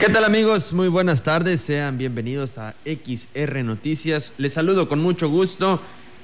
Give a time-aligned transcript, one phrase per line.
[0.00, 0.72] ¿Qué tal amigos?
[0.72, 4.32] Muy buenas tardes, sean bienvenidos a XR Noticias.
[4.38, 5.78] Les saludo con mucho gusto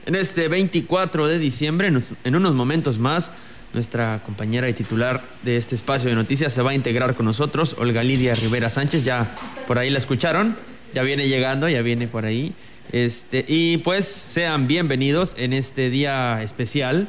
[0.06, 1.92] en este 24 de diciembre,
[2.24, 3.32] en unos momentos más.
[3.74, 7.76] Nuestra compañera y titular de este espacio de noticias se va a integrar con nosotros,
[7.78, 9.04] Olga Lidia Rivera Sánchez.
[9.04, 9.36] Ya
[9.66, 10.56] por ahí la escucharon,
[10.94, 12.54] ya viene llegando, ya viene por ahí.
[12.92, 17.08] Este, y pues sean bienvenidos en este día especial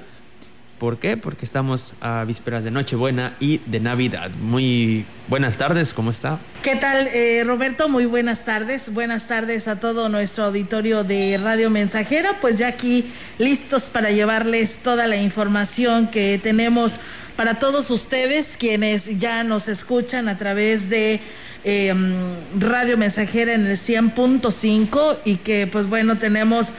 [0.79, 1.17] ¿Por qué?
[1.17, 4.29] Porque estamos a vísperas de Nochebuena y de Navidad.
[4.41, 6.37] Muy buenas tardes, ¿cómo está?
[6.61, 7.89] ¿Qué tal, eh, Roberto?
[7.89, 8.93] Muy buenas tardes.
[8.93, 12.33] Buenas tardes a todo nuestro auditorio de Radio Mensajera.
[12.41, 13.05] Pues ya aquí
[13.39, 16.99] listos para llevarles toda la información que tenemos
[17.35, 21.19] para todos ustedes, quienes ya nos escuchan a través de
[21.63, 22.13] em,
[22.59, 26.71] Radio Mensajera en el 100.5 y que pues bueno, tenemos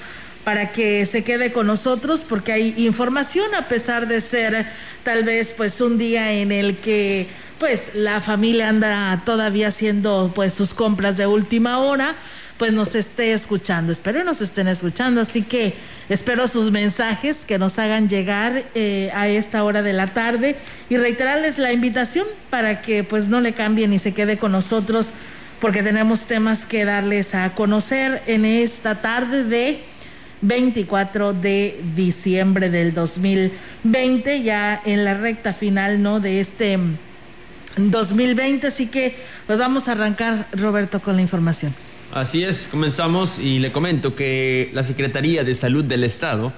[0.45, 4.67] para que se quede con nosotros porque hay información a pesar de ser
[5.03, 7.27] tal vez pues un día en el que
[7.59, 12.15] pues la familia anda todavía haciendo pues sus compras de última hora
[12.59, 13.93] pues nos esté escuchando.
[13.93, 15.75] Espero nos estén escuchando, así que
[16.09, 20.57] espero sus mensajes que nos hagan llegar eh, a esta hora de la tarde
[20.91, 25.13] y reiterarles la invitación para que pues no le cambien y se quede con nosotros
[25.61, 29.81] porque tenemos temas que darles a conocer en esta tarde de
[30.41, 36.21] 24 de diciembre del 2020, ya en la recta final, ¿no?
[36.21, 36.79] De este
[37.77, 39.17] 2020, así que
[39.47, 41.75] pues vamos a arrancar, Roberto, con la información.
[42.13, 46.53] Así es, comenzamos y le comento que la Secretaría de Salud del Estado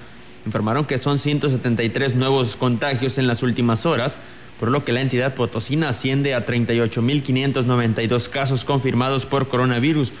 [0.45, 4.17] informaron que son 173 nuevos contagios en las últimas horas,
[4.59, 10.13] por lo que la entidad potosina asciende a 38.592 casos confirmados por coronavirus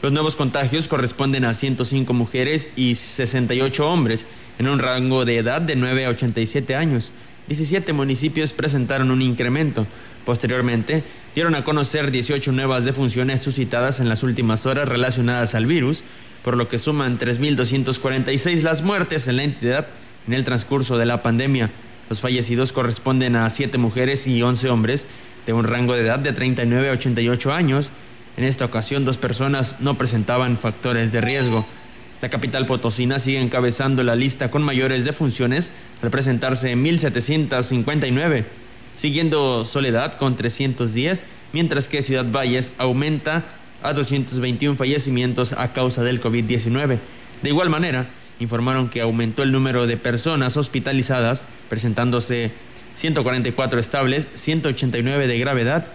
[0.00, 4.26] los nuevos contagios corresponden a 105 mujeres y 68 hombres
[4.60, 7.10] en un rango de edad de 9 a 87 años.
[7.48, 9.86] 17 municipios presentaron un incremento.
[10.24, 11.02] Posteriormente,
[11.34, 16.04] dieron a conocer 18 nuevas defunciones suscitadas en las últimas horas relacionadas al virus,
[16.44, 19.88] por lo que suman 3.246 las muertes en la entidad
[20.28, 21.70] en el transcurso de la pandemia.
[22.08, 25.06] Los fallecidos corresponden a 7 mujeres y 11 hombres
[25.44, 27.90] de un rango de edad de 39 a 88 años
[28.38, 31.66] en esta ocasión, dos personas no presentaban factores de riesgo.
[32.22, 35.72] La capital potosina sigue encabezando la lista con mayores defunciones
[36.02, 38.44] al presentarse en 1.759,
[38.94, 43.44] siguiendo Soledad con 310, mientras que Ciudad Valles aumenta
[43.82, 47.00] a 221 fallecimientos a causa del COVID-19.
[47.42, 48.06] De igual manera,
[48.38, 52.52] informaron que aumentó el número de personas hospitalizadas, presentándose
[52.94, 55.88] 144 estables, 189 de gravedad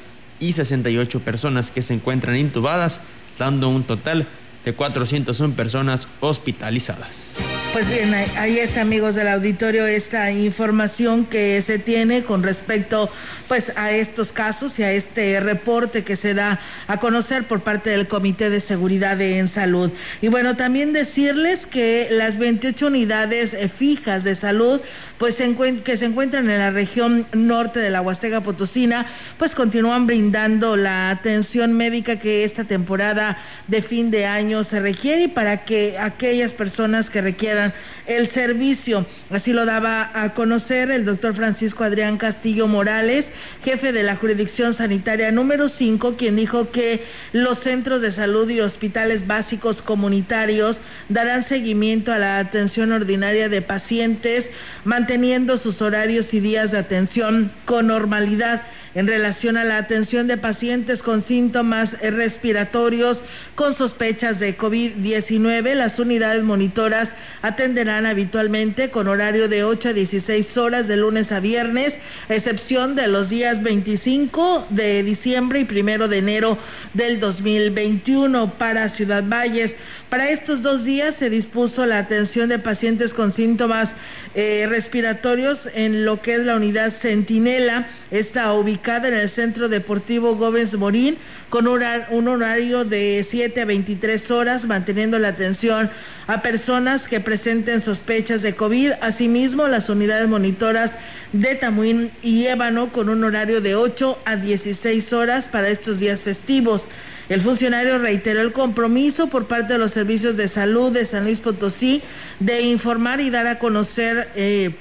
[0.44, 3.02] y 68 personas que se encuentran intubadas,
[3.38, 4.28] dando un total
[4.66, 7.32] de 401 personas hospitalizadas.
[7.74, 13.10] Pues bien, ahí está amigos del auditorio esta información que se tiene con respecto
[13.48, 17.90] pues a estos casos y a este reporte que se da a conocer por parte
[17.90, 19.92] del Comité de Seguridad en Salud.
[20.22, 24.80] Y bueno, también decirles que las 28 unidades eh, fijas de salud
[25.18, 25.38] pues
[25.86, 29.06] que se encuentran en la región norte de la Huasteca Potosina,
[29.38, 33.38] pues continúan brindando la atención médica que esta temporada
[33.70, 37.74] de fin de año se requiere y para que aquellas personas que requieran
[38.06, 43.32] el servicio, así lo daba a conocer el doctor Francisco Adrián Castillo Morales,
[43.64, 48.60] jefe de la jurisdicción sanitaria número 5, quien dijo que los centros de salud y
[48.60, 54.50] hospitales básicos comunitarios darán seguimiento a la atención ordinaria de pacientes,
[54.84, 58.64] manteniendo sus horarios y días de atención con normalidad
[58.96, 63.24] en relación a la atención de pacientes con síntomas respiratorios
[63.56, 65.74] con sospechas de COVID-19.
[65.74, 67.10] Las unidades monitoras
[67.42, 71.98] atenderán habitualmente con horario de 8 a 16 horas de lunes a viernes,
[72.30, 76.58] excepción de los días 25 de diciembre y primero de enero
[76.94, 79.76] del 2021 para Ciudad Valles.
[80.14, 83.96] Para estos dos días se dispuso la atención de pacientes con síntomas
[84.36, 87.88] eh, respiratorios en lo que es la unidad Centinela.
[88.12, 91.18] Está ubicada en el Centro Deportivo Gómez Morín
[91.50, 95.90] con un horario de 7 a 23 horas, manteniendo la atención
[96.28, 98.92] a personas que presenten sospechas de COVID.
[99.02, 100.92] Asimismo, las unidades monitoras
[101.32, 106.22] de Tamuín y Ébano con un horario de 8 a 16 horas para estos días
[106.22, 106.88] festivos.
[107.30, 111.40] El funcionario reiteró el compromiso por parte de los servicios de salud de San Luis
[111.40, 112.02] Potosí
[112.40, 114.72] de informar y dar a conocer eh,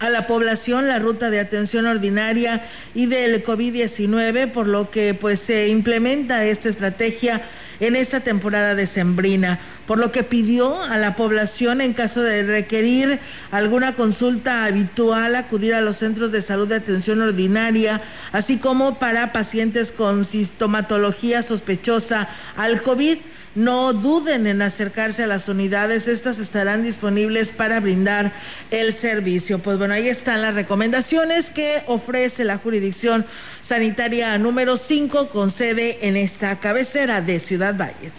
[0.00, 5.40] a la población la ruta de atención ordinaria y del COVID-19, por lo que pues
[5.40, 7.42] se implementa esta estrategia
[7.82, 9.58] en esta temporada decembrina,
[9.88, 13.18] por lo que pidió a la población en caso de requerir
[13.50, 18.00] alguna consulta habitual acudir a los centros de salud de atención ordinaria,
[18.30, 23.18] así como para pacientes con sintomatología sospechosa al COVID
[23.54, 28.32] no duden en acercarse a las unidades, estas estarán disponibles para brindar
[28.70, 29.58] el servicio.
[29.58, 33.26] Pues bueno, ahí están las recomendaciones que ofrece la jurisdicción
[33.60, 38.12] sanitaria número 5 con sede en esta cabecera de Ciudad Valles.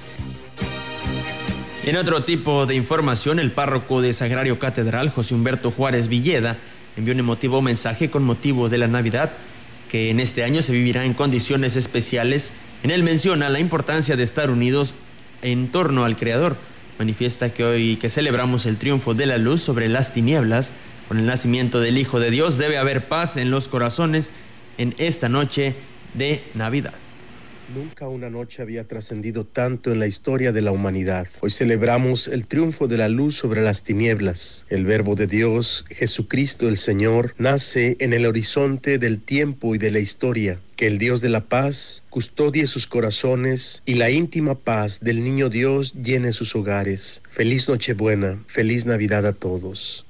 [1.86, 6.56] En otro tipo de información, el párroco de Sagrario Catedral, José Humberto Juárez Villeda,
[6.96, 9.32] envió un emotivo mensaje con motivo de la Navidad,
[9.90, 12.54] que en este año se vivirá en condiciones especiales.
[12.84, 14.96] En él menciona la importancia de estar unidos
[15.44, 16.58] en torno al Creador.
[16.98, 20.72] Manifiesta que hoy que celebramos el triunfo de la luz sobre las tinieblas,
[21.08, 24.32] con el nacimiento del Hijo de Dios, debe haber paz en los corazones
[24.78, 25.76] en esta noche
[26.16, 26.94] de Navidad.
[27.74, 31.28] Nunca una noche había trascendido tanto en la historia de la humanidad.
[31.40, 34.64] Hoy celebramos el triunfo de la luz sobre las tinieblas.
[34.70, 39.90] El Verbo de Dios, Jesucristo el Señor, nace en el horizonte del tiempo y de
[39.90, 40.60] la historia.
[40.76, 45.50] Que el Dios de la paz custodie sus corazones y la íntima paz del niño
[45.50, 47.22] Dios llene sus hogares.
[47.28, 50.06] Feliz Nochebuena, feliz Navidad a todos.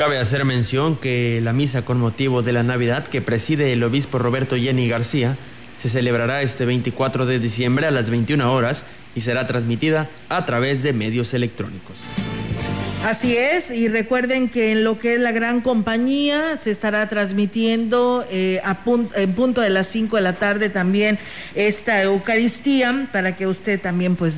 [0.00, 4.18] Cabe hacer mención que la misa con motivo de la Navidad que preside el obispo
[4.18, 5.36] Roberto Jenny García
[5.78, 8.82] se celebrará este 24 de diciembre a las 21 horas
[9.14, 11.98] y será transmitida a través de medios electrónicos.
[13.04, 18.24] Así es, y recuerden que en lo que es la gran compañía se estará transmitiendo
[18.30, 18.62] eh,
[19.16, 21.18] en punto de las 5 de la tarde también
[21.54, 24.34] esta Eucaristía para que usted también pues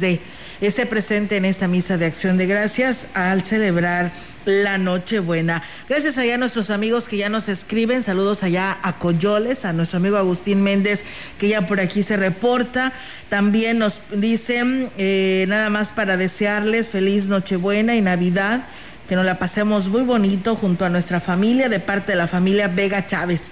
[0.61, 4.13] esté presente en esta misa de acción de gracias al celebrar
[4.45, 5.63] la Nochebuena.
[5.89, 8.03] Gracias allá a nuestros amigos que ya nos escriben.
[8.03, 11.05] Saludos allá a Coyoles, a nuestro amigo Agustín Méndez,
[11.39, 12.93] que ya por aquí se reporta.
[13.29, 18.67] También nos dicen, eh, nada más para desearles feliz Nochebuena y Navidad.
[19.09, 22.69] Que nos la pasemos muy bonito junto a nuestra familia, de parte de la familia
[22.69, 23.43] Vega Chávez.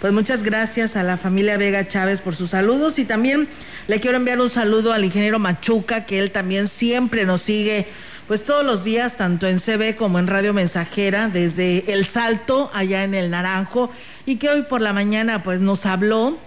[0.00, 3.48] Pues muchas gracias a la familia Vega Chávez por sus saludos y también
[3.86, 7.86] le quiero enviar un saludo al ingeniero Machuca, que él también siempre nos sigue
[8.30, 13.02] pues todos los días, tanto en CB como en Radio Mensajera, desde El Salto, allá
[13.02, 13.90] en el Naranjo,
[14.24, 16.38] y que hoy por la mañana pues nos habló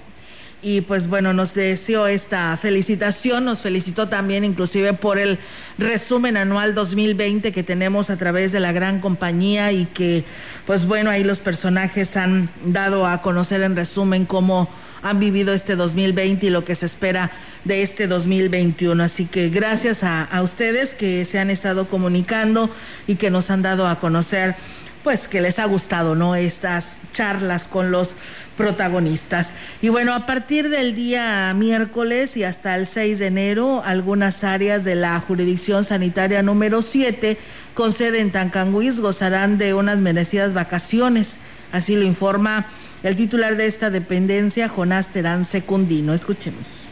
[0.63, 5.37] y pues bueno, nos deseó esta felicitación, nos felicitó también inclusive por el
[5.77, 10.23] resumen anual 2020 que tenemos a través de la gran compañía y que
[10.65, 14.69] pues bueno, ahí los personajes han dado a conocer en resumen cómo
[15.01, 17.31] han vivido este 2020 y lo que se espera
[17.65, 19.03] de este 2021.
[19.03, 22.69] Así que gracias a, a ustedes que se han estado comunicando
[23.05, 24.55] y que nos han dado a conocer
[25.03, 26.35] pues que les ha gustado, ¿no?
[26.35, 28.15] Estas charlas con los
[28.57, 29.49] protagonistas.
[29.81, 34.83] Y bueno, a partir del día miércoles y hasta el 6 de enero, algunas áreas
[34.83, 37.37] de la jurisdicción sanitaria número 7
[37.73, 41.37] con sede en Tancanguis gozarán de unas merecidas vacaciones.
[41.71, 42.67] Así lo informa
[43.01, 46.13] el titular de esta dependencia, Jonás Terán Secundino.
[46.13, 46.82] Escuchemos.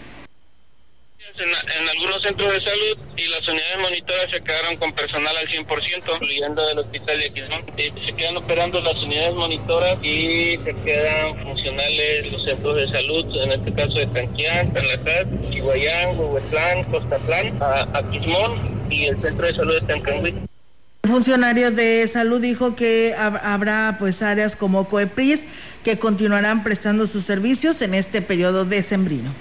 [1.39, 6.03] En, algunos centros de salud y las unidades monitoras se quedaron con personal al 100%,
[6.13, 7.65] incluyendo del hospital de Aquismón.
[8.05, 13.51] Se quedan operando las unidades monitoras y se quedan funcionales los centros de salud, en
[13.51, 17.57] este caso de Tanquián, Tanlacat, Chihuayán, Huehuetlán, Costatlán,
[17.93, 20.33] Aquismón y el centro de salud de Tancangüí.
[21.03, 25.45] El funcionario de salud dijo que habrá pues áreas como COEPRIS
[25.83, 29.33] que continuarán prestando sus servicios en este periodo decembrino.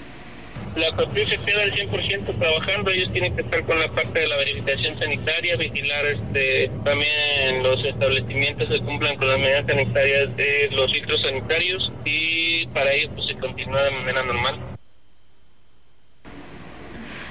[0.75, 4.27] La COEPRIS se queda al 100% trabajando, ellos tienen que estar con la parte de
[4.27, 10.69] la verificación sanitaria, vigilar este también los establecimientos que cumplan con las medidas sanitarias de
[10.71, 14.59] los filtros sanitarios y para ellos pues se continúa de manera normal.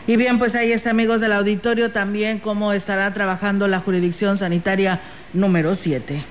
[0.07, 5.01] Y bien, pues ahí está, amigos del auditorio, también cómo estará trabajando la jurisdicción sanitaria
[5.33, 6.23] número 7.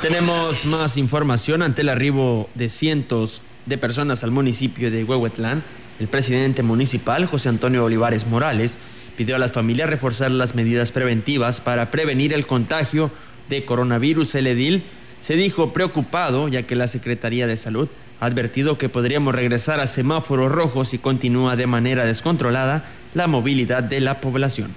[0.00, 5.62] Tenemos más información ante el arribo de cientos de personas al municipio de Huehuetlán.
[6.00, 8.76] El presidente municipal, José Antonio Olivares Morales,
[9.16, 13.10] pidió a las familias reforzar las medidas preventivas para prevenir el contagio
[13.48, 14.34] de coronavirus.
[14.34, 14.82] El edil
[15.20, 17.88] se dijo preocupado ya que la Secretaría de Salud
[18.20, 23.82] ha advertido que podríamos regresar a semáforos rojos si continúa de manera descontrolada la movilidad
[23.82, 24.72] de la población.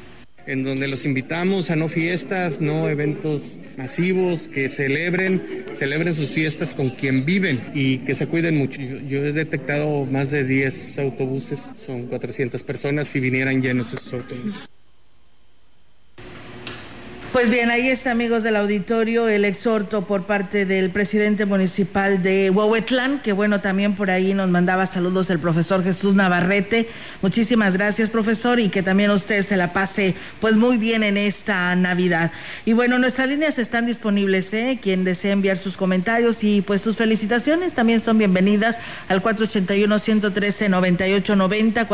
[0.47, 5.41] En donde los invitamos a no fiestas, no eventos masivos, que celebren,
[5.73, 8.79] celebren sus fiestas con quien viven y que se cuiden mucho.
[8.81, 14.75] Yo, he detectado más de 10 autobuses, son 400 personas si vinieran llenos esos autobuses.
[17.35, 22.49] Pues bien, ahí está, amigos del auditorio, el exhorto por parte del presidente municipal de
[22.49, 26.87] Huehuetlán, que bueno, también por ahí nos mandaba saludos el profesor Jesús Navarrete.
[27.21, 31.75] Muchísimas gracias, profesor, y que también usted se la pase pues muy bien en esta
[31.75, 32.31] Navidad.
[32.63, 34.79] Y bueno, nuestras líneas están disponibles, ¿eh?
[34.81, 38.77] Quien desea enviar sus comentarios y pues sus felicitaciones también son bienvenidas
[39.09, 41.85] al 481-113-9890,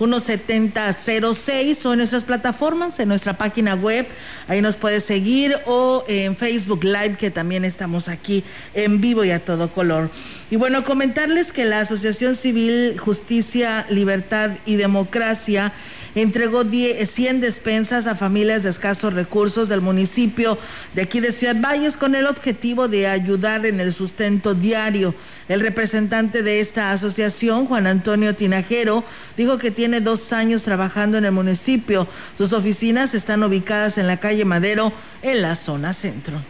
[0.00, 4.06] 481-39-170-06 o en nuestras plataformas, en nuestra página página web,
[4.48, 9.32] ahí nos puede seguir, o en Facebook Live, que también estamos aquí en vivo y
[9.32, 10.10] a todo color.
[10.50, 15.74] Y bueno, comentarles que la Asociación Civil Justicia, Libertad y Democracia
[16.14, 20.58] entregó 100 despensas a familias de escasos recursos del municipio
[20.94, 25.14] de aquí de Ciudad Valles con el objetivo de ayudar en el sustento diario.
[25.48, 29.04] El representante de esta asociación, Juan Antonio Tinajero,
[29.36, 32.06] dijo que tiene dos años trabajando en el municipio.
[32.36, 34.92] Sus oficinas están ubicadas en la calle Madero,
[35.22, 36.40] en la zona centro.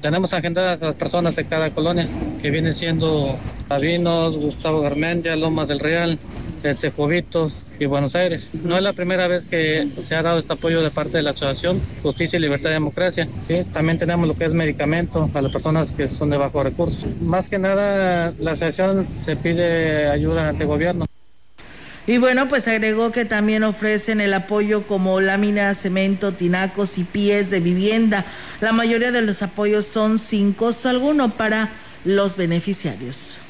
[0.00, 2.08] Tenemos agendadas a las personas de cada colonia,
[2.40, 3.36] que vienen siendo
[3.68, 6.18] Sabinos, Gustavo Garmendia, Lomas del Real,
[6.62, 8.42] Tejovitos, y Buenos Aires.
[8.52, 11.30] No es la primera vez que se ha dado este apoyo de parte de la
[11.30, 13.28] Asociación Justicia, Libertad y Democracia.
[13.72, 17.04] También tenemos lo que es medicamento a las personas que son de bajo recursos.
[17.20, 21.04] Más que nada, la asociación se pide ayuda ante gobierno.
[22.06, 27.50] Y bueno, pues agregó que también ofrecen el apoyo como láminas, cemento, tinacos y pies
[27.50, 28.24] de vivienda.
[28.62, 31.68] La mayoría de los apoyos son sin costo alguno para
[32.06, 33.40] los beneficiarios.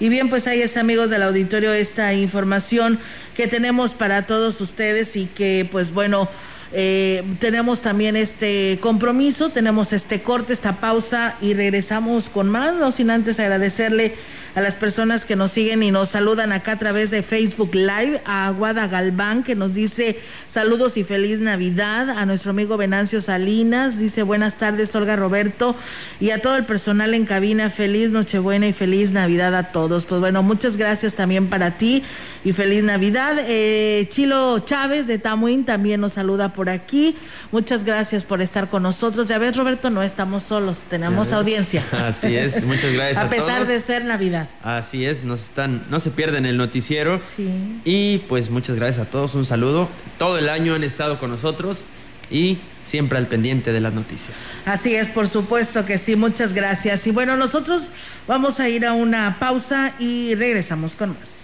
[0.00, 2.98] Y bien, pues ahí está, amigos del auditorio, esta información
[3.36, 6.28] que tenemos para todos ustedes y que, pues bueno,
[6.72, 12.90] eh, tenemos también este compromiso, tenemos este corte, esta pausa y regresamos con más, no
[12.90, 14.14] sin antes agradecerle
[14.54, 18.20] a las personas que nos siguen y nos saludan acá a través de Facebook Live,
[18.24, 20.18] a Aguada Galván que nos dice
[20.48, 25.74] saludos y feliz Navidad, a nuestro amigo Venancio Salinas, dice buenas tardes Olga Roberto
[26.20, 30.06] y a todo el personal en cabina, feliz Nochebuena y feliz Navidad a todos.
[30.06, 32.04] Pues bueno, muchas gracias también para ti
[32.44, 33.36] y feliz Navidad.
[33.40, 37.16] Eh, Chilo Chávez de Tamuín también nos saluda por aquí.
[37.50, 39.28] Muchas gracias por estar con nosotros.
[39.28, 41.82] Ya ves, Roberto, no estamos solos, tenemos audiencia.
[41.92, 43.18] Así es, muchas gracias.
[43.18, 44.48] a, a pesar de ser Navidad.
[44.62, 47.18] Así es, nos están, no se pierden el noticiero.
[47.18, 47.80] Sí.
[47.84, 49.88] Y pues muchas gracias a todos, un saludo.
[50.18, 51.86] Todo el año han estado con nosotros
[52.30, 54.36] y siempre al pendiente de las noticias.
[54.66, 57.06] Así es, por supuesto que sí, muchas gracias.
[57.06, 57.88] Y bueno, nosotros
[58.28, 61.43] vamos a ir a una pausa y regresamos con más.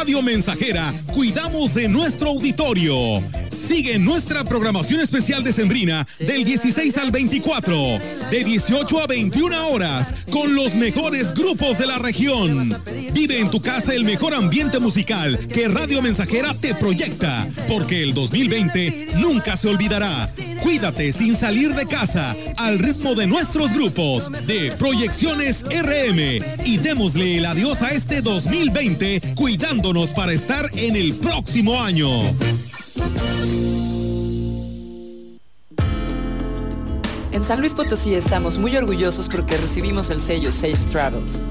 [0.00, 3.20] Radio Mensajera cuidamos de nuestro auditorio.
[3.66, 7.98] Sigue nuestra programación especial de Sembrina del 16 al 24,
[8.30, 12.76] de 18 a 21 horas, con los mejores grupos de la región.
[13.12, 18.14] Vive en tu casa el mejor ambiente musical que Radio Mensajera te proyecta, porque el
[18.14, 20.32] 2020 nunca se olvidará.
[20.62, 27.38] Cuídate sin salir de casa, al ritmo de nuestros grupos de Proyecciones RM y démosle
[27.38, 32.10] el adiós a este 2020 cuidándonos para estar en el próximo año.
[37.32, 41.42] En San Luis Potosí estamos muy orgullosos porque recibimos el sello Safe Travels,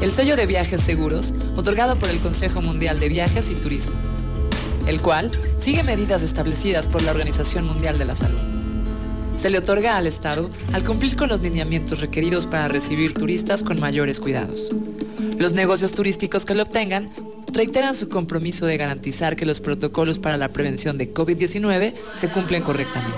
[0.00, 3.94] el sello de viajes seguros otorgado por el Consejo Mundial de Viajes y Turismo,
[4.86, 8.40] el cual sigue medidas establecidas por la Organización Mundial de la Salud.
[9.36, 13.78] Se le otorga al Estado al cumplir con los lineamientos requeridos para recibir turistas con
[13.78, 14.70] mayores cuidados.
[15.38, 17.08] Los negocios turísticos que lo obtengan
[17.52, 22.62] reiteran su compromiso de garantizar que los protocolos para la prevención de COVID-19 se cumplen
[22.62, 23.16] correctamente.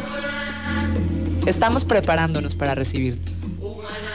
[1.46, 3.32] Estamos preparándonos para recibirte.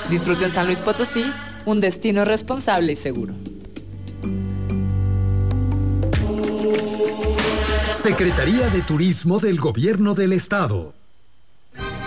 [0.10, 1.26] Disfruten San Luis Potosí,
[1.66, 3.34] un destino responsable y seguro.
[7.94, 10.94] Secretaría de Turismo del Gobierno del Estado.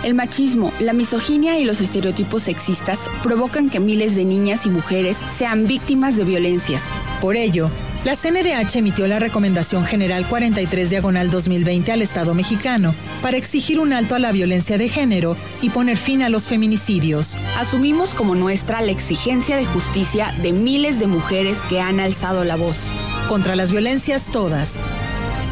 [0.01, 5.17] El machismo, la misoginia y los estereotipos sexistas provocan que miles de niñas y mujeres
[5.37, 6.81] sean víctimas de violencias.
[7.19, 7.69] Por ello,
[8.05, 13.91] la CNDH emitió la Recomendación General 43 Diagonal 2020 al Estado mexicano para exigir un
[13.91, 17.37] alto a la violencia de género y poner fin a los feminicidios.
[17.57, 22.55] Asumimos como nuestra la exigencia de justicia de miles de mujeres que han alzado la
[22.55, 22.91] voz.
[23.27, 24.79] Contra las violencias todas.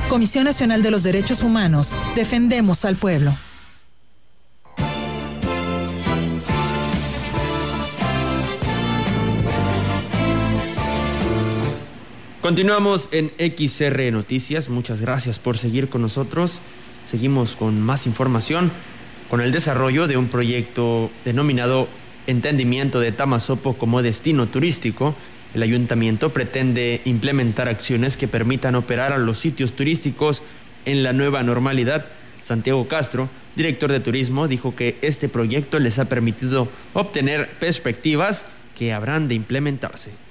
[0.10, 3.36] Comisión Nacional de los Derechos Humanos, defendemos al pueblo.
[12.48, 14.70] Continuamos en XR Noticias.
[14.70, 16.62] Muchas gracias por seguir con nosotros.
[17.06, 18.72] Seguimos con más información
[19.30, 21.90] con el desarrollo de un proyecto denominado
[22.26, 25.14] Entendimiento de Tamasopo como destino turístico.
[25.54, 30.42] El ayuntamiento pretende implementar acciones que permitan operar a los sitios turísticos
[30.86, 32.06] en la nueva normalidad.
[32.46, 33.28] Santiago Castro,
[33.58, 39.36] director de turismo, dijo que este proyecto les ha permitido obtener perspectivas que habrán de
[39.36, 40.27] implementarse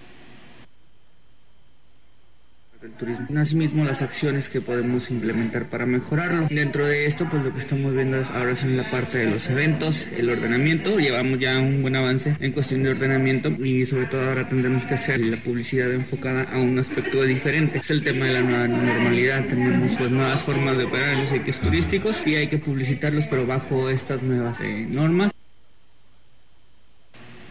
[2.92, 3.26] turismo.
[3.38, 6.46] Asimismo, las acciones que podemos implementar para mejorarlo.
[6.50, 9.48] Dentro de esto, pues lo que estamos viendo ahora es en la parte de los
[9.48, 10.98] eventos, el ordenamiento.
[10.98, 14.94] Llevamos ya un buen avance en cuestión de ordenamiento y sobre todo ahora tendremos que
[14.94, 17.78] hacer la publicidad enfocada a un aspecto diferente.
[17.78, 19.44] Es el tema de la nueva normalidad.
[19.46, 23.46] Tenemos pues nuevas formas de operar en los sitios turísticos y hay que publicitarlos pero
[23.46, 25.35] bajo estas nuevas eh, normas.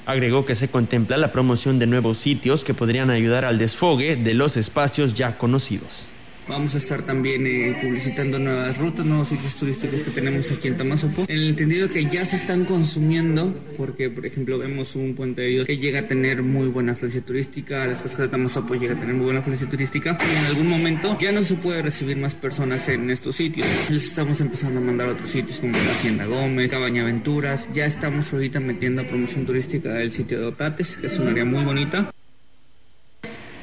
[0.06, 4.34] Agregó que se contempla la promoción de nuevos sitios que podrían ayudar al desfogue de
[4.34, 6.06] los espacios ya conocidos.
[6.48, 10.78] Vamos a estar también eh, publicitando nuevas rutas, nuevos sitios turísticos que tenemos aquí en
[10.78, 11.26] Tamazopo.
[11.28, 15.48] En el entendido que ya se están consumiendo, porque por ejemplo vemos un puente de
[15.48, 19.00] Dios que llega a tener muy buena afluencia turística, las casas de Tamazopo llega a
[19.00, 22.36] tener muy buena afluencia turística y en algún momento ya no se puede recibir más
[22.36, 23.68] personas en estos sitios.
[23.90, 27.74] Les estamos empezando a mandar a otros sitios como la Hacienda Gómez, Cabaña Aventuras.
[27.74, 31.64] Ya estamos ahorita metiendo promoción turística del sitio de Otates, que es un área muy
[31.64, 32.12] bonita.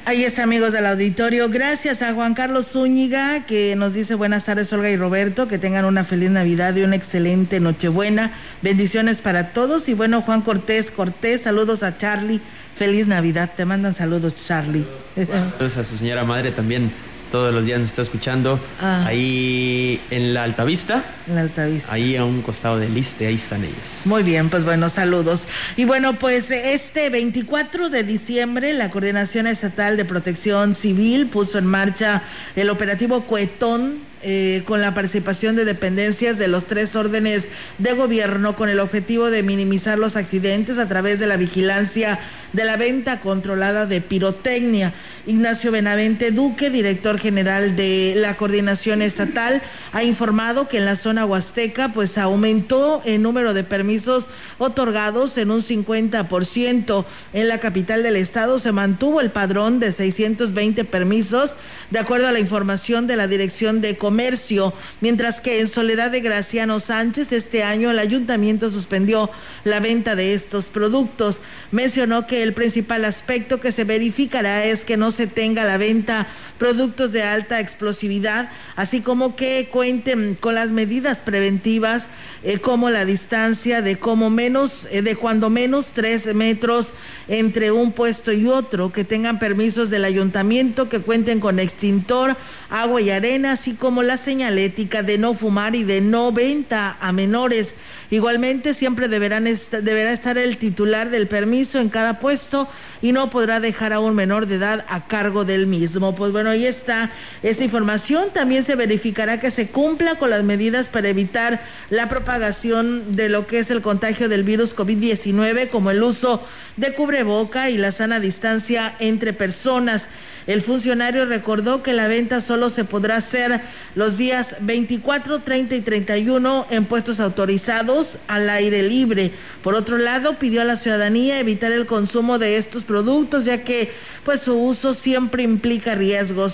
[0.05, 1.47] Ahí está, amigos del auditorio.
[1.47, 5.47] Gracias a Juan Carlos Zúñiga, que nos dice buenas tardes, Olga y Roberto.
[5.47, 8.33] Que tengan una feliz Navidad y una excelente Nochebuena.
[8.61, 9.87] Bendiciones para todos.
[9.87, 12.41] Y bueno, Juan Cortés, Cortés, saludos a Charlie.
[12.75, 13.51] Feliz Navidad.
[13.55, 14.85] Te mandan saludos, Charlie.
[15.15, 16.91] Saludos a su señora madre también
[17.33, 18.59] todos los días nos está escuchando.
[18.79, 19.05] Ah.
[19.07, 21.03] Ahí en la Altavista.
[21.27, 21.91] En la Altavista.
[21.91, 24.01] Ahí a un costado del Liste, ahí están ellos.
[24.05, 25.45] Muy bien, pues bueno, saludos.
[25.75, 31.65] Y bueno, pues este 24 de diciembre la Coordinación Estatal de Protección Civil puso en
[31.65, 32.21] marcha
[32.55, 37.49] el operativo Cuetón eh, con la participación de dependencias de los tres órdenes
[37.79, 42.19] de gobierno con el objetivo de minimizar los accidentes a través de la vigilancia
[42.53, 44.93] de la venta controlada de pirotecnia.
[45.25, 49.61] Ignacio Benavente Duque, director general de la coordinación estatal,
[49.93, 55.51] ha informado que en la zona huasteca pues aumentó el número de permisos otorgados en
[55.51, 57.05] un 50%.
[57.31, 61.55] En la capital del estado se mantuvo el padrón de 620 permisos,
[61.89, 66.19] de acuerdo a la información de la Dirección de Comercio, mientras que en Soledad de
[66.19, 69.29] Graciano Sánchez este año el ayuntamiento suspendió
[69.63, 71.39] la venta de estos productos.
[71.71, 76.27] Mencionó que el principal aspecto que se verificará es que no se tenga la venta
[76.63, 82.07] productos de alta explosividad, así como que cuenten con las medidas preventivas
[82.45, 86.93] eh, como la distancia de como menos, eh, de cuando menos tres metros
[87.27, 92.37] entre un puesto y otro, que tengan permisos del ayuntamiento, que cuenten con extintor,
[92.69, 97.11] agua y arena, así como la señalética de no fumar y de no venta a
[97.11, 97.75] menores.
[98.09, 102.67] Igualmente, siempre deberán deberá estar el titular del permiso en cada puesto
[103.01, 106.15] y no podrá dejar a un menor de edad a cargo del mismo.
[106.15, 107.11] Pues bueno, ahí está
[107.41, 108.29] esta información.
[108.33, 113.47] También se verificará que se cumpla con las medidas para evitar la propagación de lo
[113.47, 116.43] que es el contagio del virus COVID-19, como el uso
[116.77, 120.09] de cubreboca y la sana distancia entre personas.
[120.45, 123.61] El funcionario recordó que la venta solo se podrá hacer
[123.95, 129.31] los días 24, 30 y 31 en puestos autorizados al aire libre.
[129.61, 133.93] Por otro lado, pidió a la ciudadanía evitar el consumo de estos productos, ya que
[134.25, 135.95] pues su uso siempre implica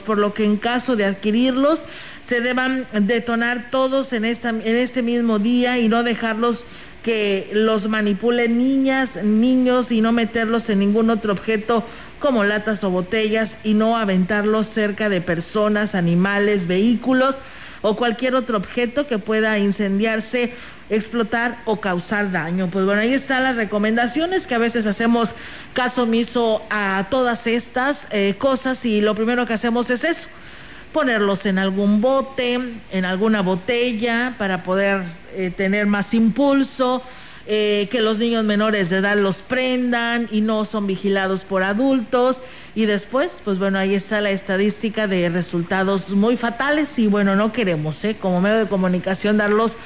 [0.05, 1.83] por lo que en caso de adquirirlos
[2.21, 6.65] se deban detonar todos en esta en este mismo día y no dejarlos
[7.03, 11.83] que los manipulen niñas, niños y no meterlos en ningún otro objeto
[12.19, 17.35] como latas o botellas y no aventarlos cerca de personas, animales, vehículos
[17.81, 20.53] o cualquier otro objeto que pueda incendiarse,
[20.89, 22.69] explotar o causar daño.
[22.71, 25.35] Pues bueno, ahí están las recomendaciones que a veces hacemos
[25.73, 30.29] caso omiso a todas estas eh, cosas y lo primero que hacemos es eso,
[30.93, 32.59] ponerlos en algún bote,
[32.91, 37.03] en alguna botella para poder eh, tener más impulso
[37.51, 42.39] eh, que los niños menores de edad los prendan y no son vigilados por adultos.
[42.75, 47.51] Y después, pues bueno, ahí está la estadística de resultados muy fatales y bueno, no
[47.51, 48.15] queremos, ¿eh?
[48.21, 49.77] como medio de comunicación, darlos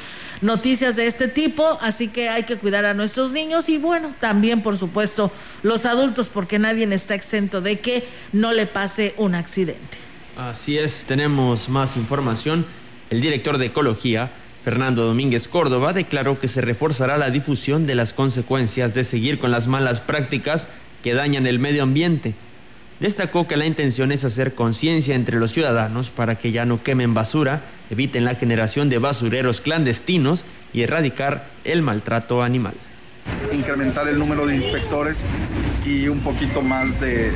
[0.43, 4.61] noticias de este tipo, así que hay que cuidar a nuestros niños y bueno, también
[4.61, 5.31] por supuesto
[5.63, 9.97] los adultos, porque nadie está exento de que no le pase un accidente.
[10.37, 12.65] Así es, tenemos más información.
[13.09, 14.31] El director de Ecología
[14.63, 19.51] Fernando Domínguez Córdoba declaró que se reforzará la difusión de las consecuencias de seguir con
[19.51, 20.67] las malas prácticas
[21.03, 22.33] que dañan el medio ambiente.
[23.03, 27.13] Destacó que la intención es hacer conciencia entre los ciudadanos para que ya no quemen
[27.13, 32.75] basura, eviten la generación de basureros clandestinos y erradicar el maltrato animal.
[33.51, 35.17] Incrementar el número de inspectores
[35.85, 37.33] y un poquito más de,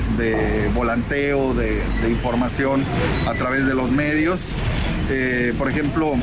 [0.74, 2.82] volanteo, de, información
[3.28, 4.40] a través de los medios.
[5.10, 6.14] Eh, por ejemplo,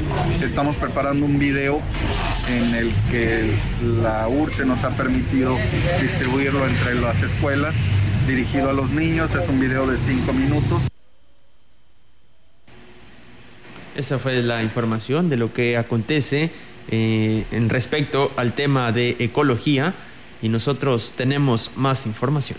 [0.42, 1.82] estamos preparando un video
[2.48, 3.54] en el que
[4.02, 5.54] la URSE nos ha permitido
[6.00, 7.74] distribuirlo entre las escuelas,
[8.26, 9.34] dirigido a los niños.
[9.34, 10.82] Es un video de cinco minutos.
[13.96, 16.50] Esa fue la información de lo que acontece
[16.90, 19.94] eh, en respecto al tema de ecología
[20.42, 22.58] y nosotros tenemos más información.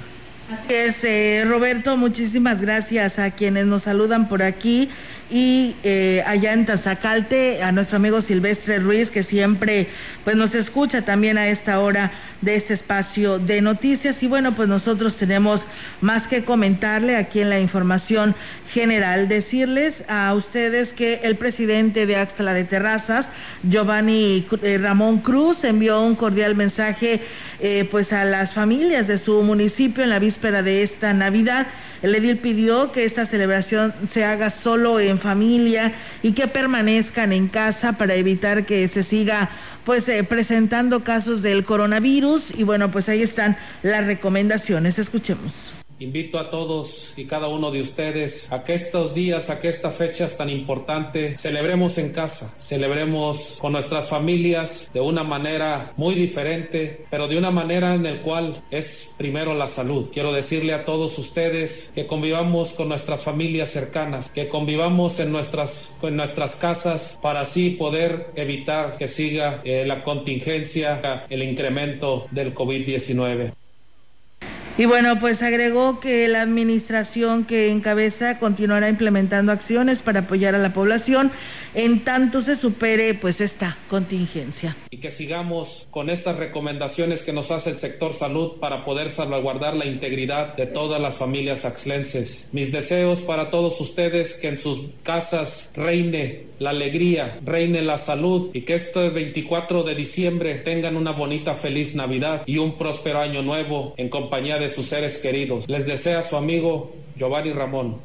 [0.51, 4.89] Así es, eh, Roberto, muchísimas gracias a quienes nos saludan por aquí
[5.29, 9.87] y eh, allá en Tazacalte a nuestro amigo Silvestre Ruiz que siempre
[10.23, 14.21] pues nos escucha también a esta hora de este espacio de noticias.
[14.23, 15.65] Y bueno pues nosotros tenemos
[16.01, 18.35] más que comentarle aquí en la información
[18.71, 19.27] general.
[19.27, 23.29] Decirles a ustedes que el presidente de Axtla de Terrazas
[23.63, 27.21] Giovanni eh, Ramón Cruz envió un cordial mensaje
[27.59, 31.67] eh, pues a las familias de su municipio en la víspera de esta Navidad.
[32.01, 37.47] El edil pidió que esta celebración se haga solo en familia y que permanezcan en
[37.47, 39.49] casa para evitar que se siga
[39.85, 44.99] pues eh, presentando casos del coronavirus y bueno, pues ahí están las recomendaciones.
[44.99, 45.73] Escuchemos.
[45.97, 49.91] Invito a todos y cada uno de ustedes a que estos días, a que esta
[49.91, 56.13] fecha es tan importante, celebremos en casa, celebremos con nuestras familias de una manera muy
[56.15, 60.09] diferente, pero de una manera en la cual es primero la salud.
[60.11, 65.91] Quiero decirle a todos ustedes que convivamos con nuestras familias cercanas, que convivamos en nuestras,
[66.01, 72.53] en nuestras casas para así poder evitar que siga eh, la contingencia, el incremento del
[72.53, 73.53] COVID-19.
[74.77, 80.57] Y bueno, pues agregó que la administración que encabeza continuará implementando acciones para apoyar a
[80.57, 81.31] la población
[81.75, 84.75] en tanto se supere pues esta contingencia.
[84.89, 89.75] Y que sigamos con estas recomendaciones que nos hace el sector salud para poder salvaguardar
[89.75, 92.49] la integridad de todas las familias axlenses.
[92.51, 98.51] Mis deseos para todos ustedes que en sus casas reine la alegría, reine la salud
[98.53, 103.41] y que este 24 de diciembre tengan una bonita feliz Navidad y un próspero año
[103.41, 105.67] nuevo en compañía de sus seres queridos.
[105.69, 107.97] Les desea su amigo Giovanni Ramón.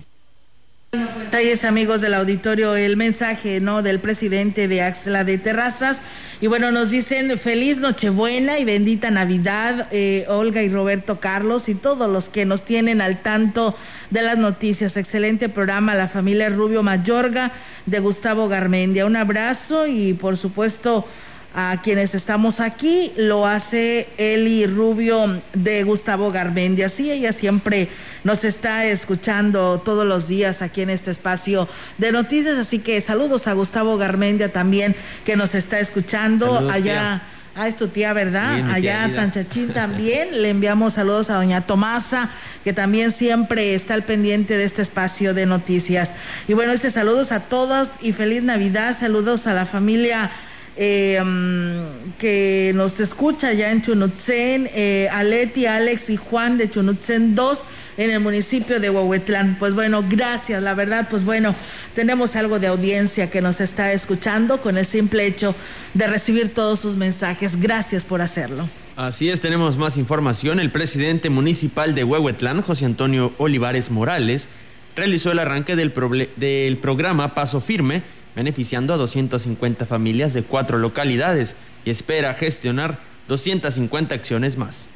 [1.33, 5.99] Ahí es amigos del auditorio el mensaje no del presidente de Axla de Terrazas
[6.41, 11.77] y bueno nos dicen feliz Nochebuena y bendita Navidad eh, Olga y Roberto Carlos y
[11.77, 13.77] todos los que nos tienen al tanto
[14.11, 17.53] de las noticias excelente programa la familia Rubio Mayorga
[17.87, 21.07] de Gustavo Garmendia un abrazo y por supuesto
[21.55, 26.89] a quienes estamos aquí, lo hace Eli Rubio de Gustavo Garmendia.
[26.89, 27.89] Sí, ella siempre
[28.23, 33.49] nos está escuchando todos los días aquí en este espacio de noticias, así que saludos
[33.49, 37.23] a Gustavo Garmendia también que nos está escuchando allá.
[37.57, 38.71] a es tu tía, ¿verdad?
[38.71, 40.41] Allá Tanchachín también.
[40.41, 42.31] Le enviamos saludos a doña Tomasa,
[42.63, 46.11] que también siempre está al pendiente de este espacio de noticias.
[46.47, 48.97] Y bueno, este saludos a todos y feliz Navidad.
[48.99, 50.31] Saludos a la familia
[50.77, 57.59] mm, que nos escucha ya en Chunutzen, eh, Aleti, Alex y Juan de Chunutzen 2
[57.97, 59.57] en el municipio de Huehuetlán.
[59.59, 61.55] Pues bueno, gracias, la verdad, pues bueno,
[61.95, 65.55] tenemos algo de audiencia que nos está escuchando con el simple hecho
[65.95, 67.61] de recibir todos sus mensajes.
[67.61, 68.69] Gracias por hacerlo.
[68.97, 70.61] Así es, tenemos más información.
[70.61, 74.49] El presidente municipal de Huehuetlán, José Antonio Olivares Morales,
[74.97, 78.03] realizó el arranque del programa Paso Firme
[78.41, 82.99] beneficiando a 250 familias de cuatro localidades y espera gestionar
[83.29, 84.89] 250 acciones más.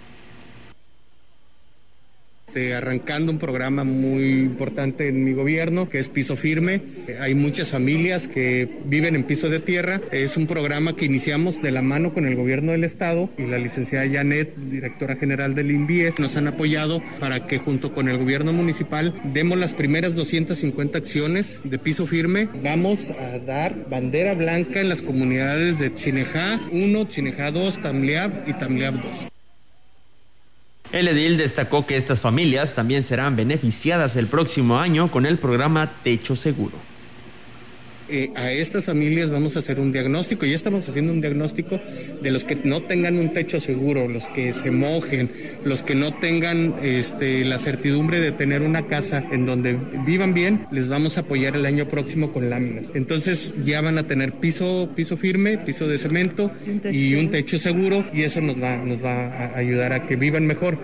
[2.54, 6.80] Este, arrancando un programa muy importante en mi gobierno, que es Piso Firme.
[7.20, 10.00] Hay muchas familias que viven en piso de tierra.
[10.12, 13.58] Es un programa que iniciamos de la mano con el gobierno del estado y la
[13.58, 18.52] licenciada Janet, directora general del INVIES, nos han apoyado para que junto con el gobierno
[18.52, 22.46] municipal demos las primeras 250 acciones de piso firme.
[22.62, 28.52] Vamos a dar bandera blanca en las comunidades de Chinejá 1, Chinejá 2, Tamliab y
[28.52, 29.33] Tamliab 2.
[30.94, 35.90] El edil destacó que estas familias también serán beneficiadas el próximo año con el programa
[36.04, 36.93] Techo Seguro.
[38.14, 41.80] Eh, a estas familias vamos a hacer un diagnóstico, ya estamos haciendo un diagnóstico
[42.22, 45.28] de los que no tengan un techo seguro, los que se mojen,
[45.64, 50.64] los que no tengan este, la certidumbre de tener una casa en donde vivan bien,
[50.70, 52.86] les vamos a apoyar el año próximo con láminas.
[52.94, 56.52] Entonces ya van a tener piso, piso firme, piso de cemento
[56.92, 60.46] y un techo seguro y eso nos va, nos va a ayudar a que vivan
[60.46, 60.78] mejor.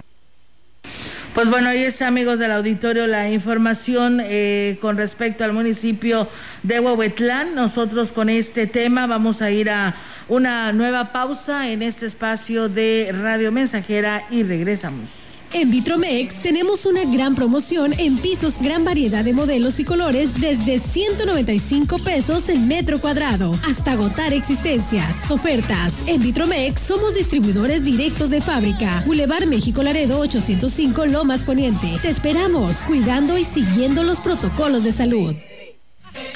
[1.34, 6.28] Pues bueno, ahí está, amigos del auditorio, la información eh, con respecto al municipio
[6.64, 7.54] de Huehuetlán.
[7.54, 9.94] Nosotros con este tema vamos a ir a
[10.26, 15.29] una nueva pausa en este espacio de Radio Mensajera y regresamos.
[15.52, 20.78] En Vitromex tenemos una gran promoción en pisos, gran variedad de modelos y colores desde
[20.78, 25.28] 195 pesos el metro cuadrado hasta agotar existencias.
[25.28, 25.94] Ofertas.
[26.06, 29.02] En Vitromex somos distribuidores directos de fábrica.
[29.04, 31.98] Boulevard México Laredo 805 Lomas Poniente.
[32.00, 35.34] Te esperamos, cuidando y siguiendo los protocolos de salud.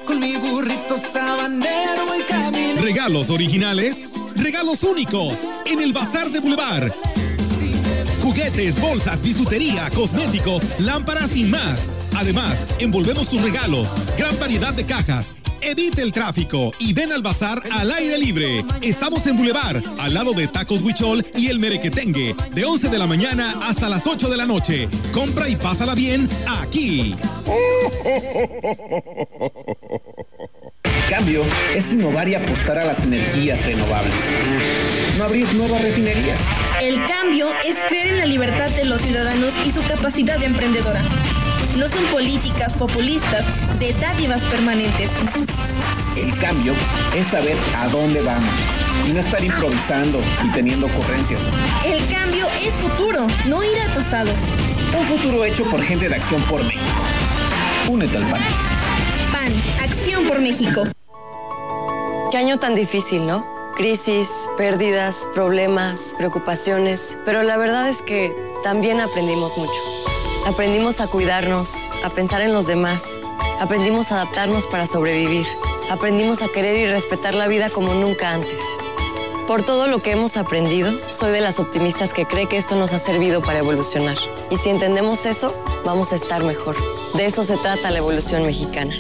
[0.05, 2.81] Con mi burrito sabanero y camino.
[2.81, 6.91] Regalos originales, regalos únicos en el Bazar de Boulevard.
[8.23, 11.91] Juguetes, bolsas, bisutería, cosméticos, lámparas y más.
[12.17, 15.35] Además, envolvemos tus regalos, gran variedad de cajas
[15.67, 18.65] Evite el tráfico y ven al bazar al aire libre.
[18.83, 23.09] Estamos en Boulevard, al lado de Tacos Huichol y el Merequetengue, de 11 de la
[23.09, 24.89] mañana hasta las 8 de la noche.
[25.13, 26.29] Compra y pásala bien
[26.61, 27.17] aquí.
[31.11, 31.43] cambio
[31.75, 34.15] es innovar y apostar a las energías renovables.
[35.19, 36.39] No abrir nuevas refinerías.
[36.81, 41.03] El cambio es creer en la libertad de los ciudadanos y su capacidad de emprendedora
[41.77, 43.45] no son políticas populistas
[43.79, 45.11] de dádivas permanentes.
[46.17, 46.73] El cambio
[47.15, 48.51] es saber a dónde vamos
[49.07, 51.41] y no estar improvisando y teniendo ocurrencias.
[51.85, 54.31] El cambio es futuro, no ir atosado.
[54.99, 57.03] Un futuro hecho por gente de Acción por México.
[57.89, 58.41] Únete al PAN.
[59.33, 59.53] PAN,
[59.85, 60.85] Acción por México.
[62.31, 63.47] Qué año tan difícil, ¿no?
[63.77, 70.16] Crisis, pérdidas, problemas, preocupaciones, pero la verdad es que también aprendimos mucho.
[70.47, 71.73] Aprendimos a cuidarnos,
[72.05, 73.03] a pensar en los demás.
[73.59, 75.45] Aprendimos a adaptarnos para sobrevivir.
[75.91, 78.63] Aprendimos a querer y respetar la vida como nunca antes.
[79.49, 82.93] Por todo lo que hemos aprendido, soy de las optimistas que cree que esto nos
[82.93, 84.17] ha servido para evolucionar.
[84.49, 85.53] Y si entendemos eso,
[85.85, 86.77] vamos a estar mejor.
[87.15, 88.95] De eso se trata la evolución mexicana.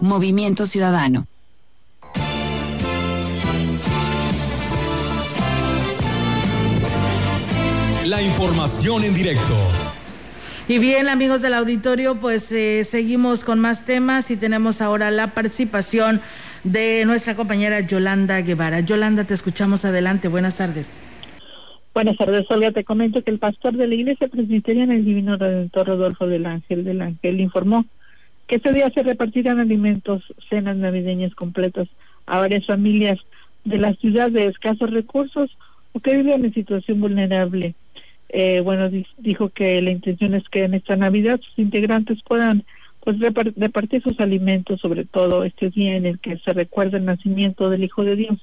[0.00, 1.26] Movimiento Ciudadano.
[8.04, 9.56] La información en directo.
[10.68, 15.34] Y bien, amigos del auditorio, pues eh, seguimos con más temas y tenemos ahora la
[15.34, 16.20] participación
[16.62, 18.78] de nuestra compañera Yolanda Guevara.
[18.78, 20.28] Yolanda, te escuchamos adelante.
[20.28, 21.00] Buenas tardes.
[21.92, 22.70] Buenas tardes, Olga.
[22.70, 26.84] Te comento que el pastor de la Iglesia Presbiteriana, el Divino Redentor Rodolfo del Ángel
[26.84, 27.84] del Ángel, informó
[28.46, 31.88] que este día se repartirán alimentos, cenas navideñas completas
[32.26, 33.18] a varias familias
[33.64, 35.50] de la ciudad de escasos recursos
[35.92, 37.74] o que viven en situación vulnerable
[38.32, 42.64] eh, bueno, dijo que la intención es que en esta Navidad sus integrantes puedan
[43.04, 47.68] pues repartir sus alimentos, sobre todo este día en el que se recuerda el nacimiento
[47.68, 48.38] del Hijo de Dios.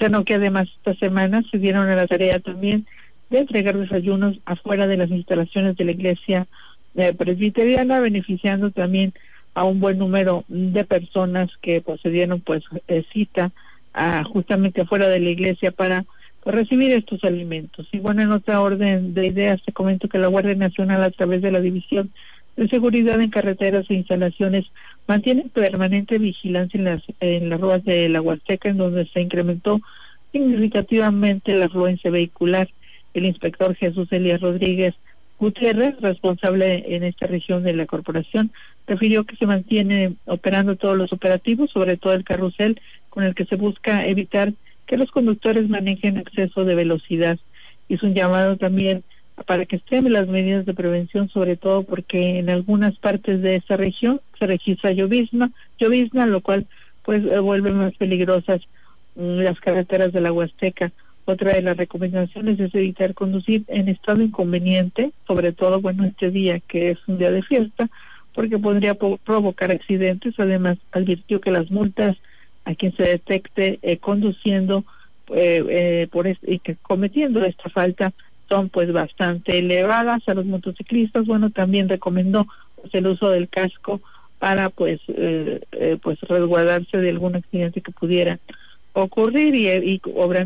[0.00, 2.86] O no que además esta semana se dieron a la tarea también
[3.30, 6.46] de entregar desayunos afuera de las instalaciones de la iglesia
[6.94, 9.12] eh, presbiteriana, beneficiando también
[9.54, 13.50] a un buen número de personas que pues se dieron pues eh, cita
[13.94, 16.04] a, justamente afuera de la iglesia para
[16.52, 17.88] recibir estos alimentos.
[17.92, 21.42] Y bueno, en otra orden de ideas, te comento que la Guardia Nacional, a través
[21.42, 22.10] de la División
[22.56, 24.64] de Seguridad en Carreteras e Instalaciones,
[25.06, 29.80] mantiene permanente vigilancia en las, en las ruas de la Huasteca, en donde se incrementó
[30.32, 32.68] significativamente la afluencia vehicular.
[33.12, 34.94] El inspector Jesús Elías Rodríguez
[35.38, 38.52] Gutiérrez, responsable en esta región de la corporación,
[38.86, 42.80] refirió que se mantiene operando todos los operativos, sobre todo el carrusel,
[43.10, 44.52] con el que se busca evitar
[44.86, 47.38] que los conductores manejen exceso de velocidad.
[47.88, 49.02] Hizo un llamado también
[49.44, 53.76] para que estén las medidas de prevención, sobre todo porque en algunas partes de esta
[53.76, 56.66] región se registra llovizna, llovizna lo cual
[57.04, 58.62] pues eh, vuelve más peligrosas
[59.16, 60.92] mm, las carreteras de la Huasteca.
[61.26, 66.60] Otra de las recomendaciones es evitar conducir en estado inconveniente, sobre todo bueno este día
[66.60, 67.88] que es un día de fiesta,
[68.32, 70.38] porque podría provocar accidentes.
[70.38, 72.16] Además, advirtió que las multas
[72.66, 74.84] a quien se detecte eh, conduciendo
[75.28, 78.12] eh, eh, por y que cometiendo esta falta
[78.48, 81.26] son pues bastante elevadas a los motociclistas.
[81.26, 82.46] Bueno también recomendó
[82.80, 84.02] pues, el uso del casco
[84.38, 88.38] para pues eh, eh, pues resguardarse de algún accidente que pudiera
[88.92, 90.00] ocurrir y, y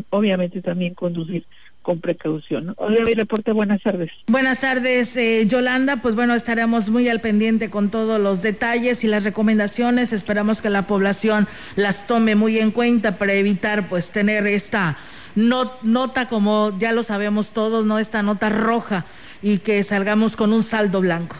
[0.09, 1.43] obviamente también conducir
[1.81, 2.73] con precaución.
[2.77, 4.11] Hola, mi reporte, buenas tardes.
[4.27, 5.97] Buenas tardes, eh, Yolanda.
[5.97, 10.13] Pues bueno, estaremos muy al pendiente con todos los detalles y las recomendaciones.
[10.13, 14.97] Esperamos que la población las tome muy en cuenta para evitar pues tener esta
[15.35, 19.05] nota, como ya lo sabemos todos, no esta nota roja
[19.41, 21.37] y que salgamos con un saldo blanco.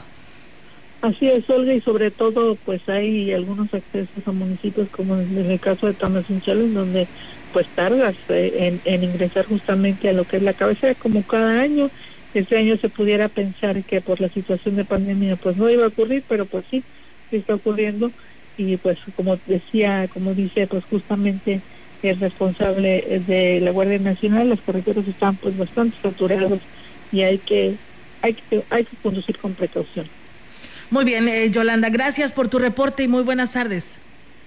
[1.01, 5.59] Así es, Olga, y sobre todo, pues hay algunos accesos a municipios, como en el
[5.59, 7.07] caso de en donde
[7.53, 11.89] pues tardas eh, en, ingresar justamente a lo que es la cabecera, como cada año.
[12.33, 15.89] Este año se pudiera pensar que por la situación de pandemia pues no iba a
[15.89, 16.83] ocurrir, pero pues sí,
[17.29, 18.11] sí está ocurriendo.
[18.57, 21.61] Y pues como decía, como dice, pues justamente
[22.03, 26.59] el responsable de la Guardia Nacional, los carreteros están pues bastante saturados
[27.11, 27.75] y hay que,
[28.21, 30.07] hay que, hay que conducir con precaución.
[30.89, 33.95] Muy bien, eh, Yolanda, gracias por tu reporte y muy buenas tardes.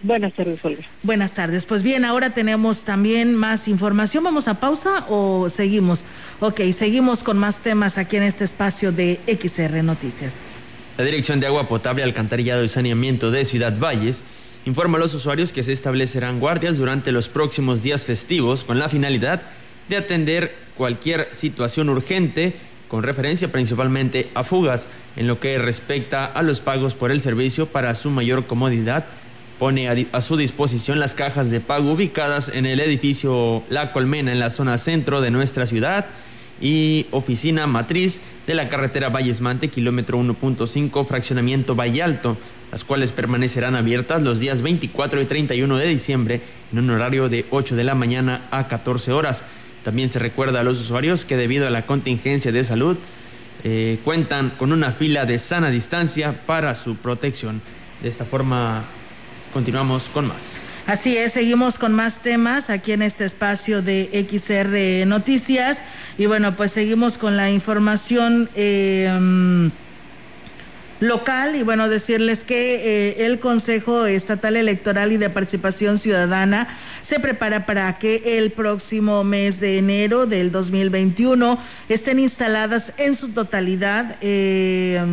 [0.02, 0.82] Buenas tardes, Olga.
[1.02, 1.64] Buenas tardes.
[1.64, 4.24] Pues bien, ahora tenemos también más información.
[4.24, 6.04] ¿Vamos a pausa o seguimos?
[6.40, 10.34] Ok, seguimos con más temas aquí en este espacio de XR Noticias.
[10.98, 14.22] La Dirección de Agua Potable, Alcantarillado y Saneamiento de Ciudad Valles
[14.66, 18.88] informa a los usuarios que se establecerán guardias durante los próximos días festivos con la
[18.88, 19.42] finalidad
[19.88, 22.54] de atender cualquier situación urgente
[22.88, 27.66] con referencia principalmente a fugas en lo que respecta a los pagos por el servicio
[27.66, 29.04] para su mayor comodidad.
[29.58, 34.40] Pone a, su disposición las cajas de pago ubicadas en el edificio La Colmena en
[34.40, 36.06] la zona centro de nuestra ciudad
[36.60, 42.36] y oficina matriz de la carretera Vallesmante, kilómetro 1.5, fraccionamiento Valle Alto,
[42.72, 46.40] las cuales permanecerán abiertas los días 24 y 31 de diciembre
[46.72, 49.44] en un horario de 8 de la mañana a 14 horas.
[49.84, 52.96] También se recuerda a los usuarios que debido a la contingencia de salud
[53.62, 57.62] eh, cuentan con una fila de sana distancia para su protección.
[58.02, 58.84] De esta forma
[59.54, 60.62] continuamos con más.
[60.86, 65.78] Así es, seguimos con más temas aquí en este espacio de XR Noticias
[66.18, 68.50] y bueno, pues seguimos con la información.
[68.54, 69.70] Eh,
[71.04, 72.76] local y bueno, decirles que
[73.10, 76.68] eh, el Consejo Estatal Electoral y de Participación Ciudadana
[77.02, 81.58] se prepara para que el próximo mes de enero del 2021
[81.90, 85.04] estén instaladas en su totalidad eh,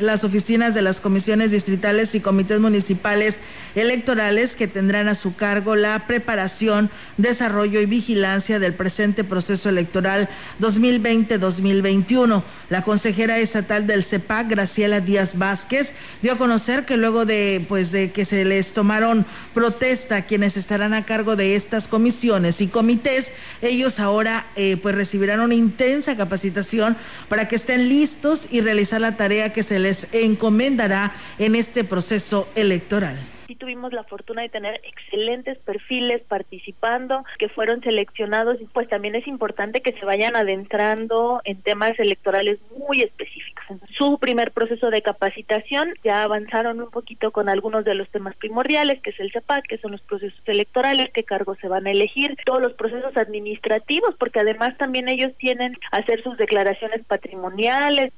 [0.00, 3.38] las oficinas de las comisiones distritales y comités municipales
[3.76, 10.28] electorales que tendrán a su cargo la preparación, desarrollo y vigilancia del presente proceso electoral
[10.60, 12.42] 2020-2021.
[12.70, 17.92] La consejera estatal del CEPAC, Graciela Díaz Vázquez, dio a conocer que luego de pues
[17.92, 23.30] de que se les tomaron protesta quienes estarán a cargo de estas comisiones y comités,
[23.62, 26.96] ellos ahora eh, pues recibirán una intensa capacitación
[27.28, 32.48] para que estén listos y realizar la tarea que se les encomendará en este proceso
[32.54, 38.88] electoral sí tuvimos la fortuna de tener excelentes perfiles participando, que fueron seleccionados y pues
[38.88, 43.64] también es importante que se vayan adentrando en temas electorales muy específicos.
[43.68, 48.36] En su primer proceso de capacitación ya avanzaron un poquito con algunos de los temas
[48.36, 51.90] primordiales, que es el CEPAC, que son los procesos electorales, qué cargos se van a
[51.90, 58.12] elegir, todos los procesos administrativos, porque además también ellos tienen hacer sus declaraciones patrimoniales,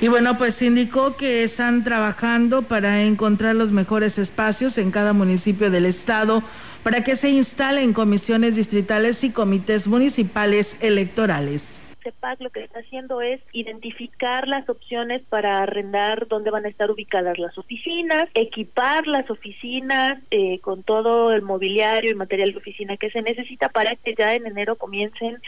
[0.00, 5.70] y bueno, pues indicó que están trabajando para encontrar los mejores espacios en cada municipio
[5.70, 6.42] del estado
[6.84, 11.84] para que se instalen comisiones distritales y comités municipales electorales.
[12.02, 16.90] CEPAC lo que está haciendo es identificar las opciones para arrendar dónde van a estar
[16.90, 22.96] ubicadas las oficinas, equipar las oficinas eh, con todo el mobiliario y material de oficina
[22.96, 25.38] que se necesita para que ya en enero comiencen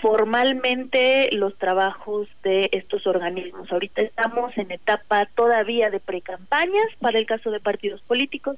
[0.00, 3.70] formalmente los trabajos de estos organismos.
[3.72, 8.56] Ahorita estamos en etapa todavía de precampañas para el caso de partidos políticos.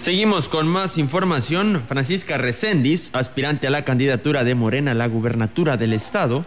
[0.00, 1.82] Seguimos con más información.
[1.86, 6.44] Francisca Recendis, aspirante a la candidatura de Morena a la gubernatura del Estado,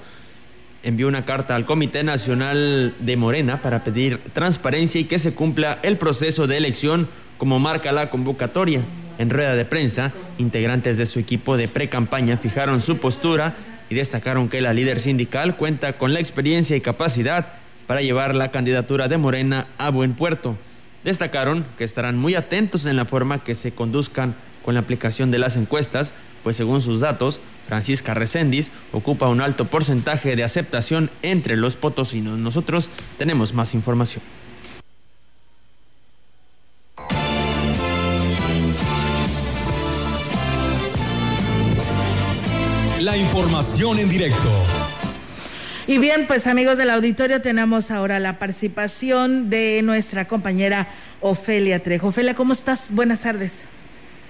[0.82, 5.80] envió una carta al Comité Nacional de Morena para pedir transparencia y que se cumpla
[5.84, 8.82] el proceso de elección como marca la convocatoria.
[9.18, 13.56] En rueda de prensa, integrantes de su equipo de pre-campaña fijaron su postura
[13.90, 17.54] y destacaron que la líder sindical cuenta con la experiencia y capacidad
[17.88, 20.58] para llevar la candidatura de Morena a buen puerto.
[21.04, 25.40] Destacaron que estarán muy atentos en la forma que se conduzcan con la aplicación de
[25.40, 31.58] las encuestas, pues según sus datos, Francisca Recendis ocupa un alto porcentaje de aceptación entre
[31.58, 32.38] los potosinos.
[32.40, 34.24] Nosotros tenemos más información.
[43.14, 44.50] La información en directo.
[45.86, 50.88] Y bien, pues amigos del auditorio, tenemos ahora la participación de nuestra compañera
[51.22, 52.08] Ofelia Trejo.
[52.08, 52.90] Ofelia, ¿cómo estás?
[52.92, 53.66] Buenas tardes.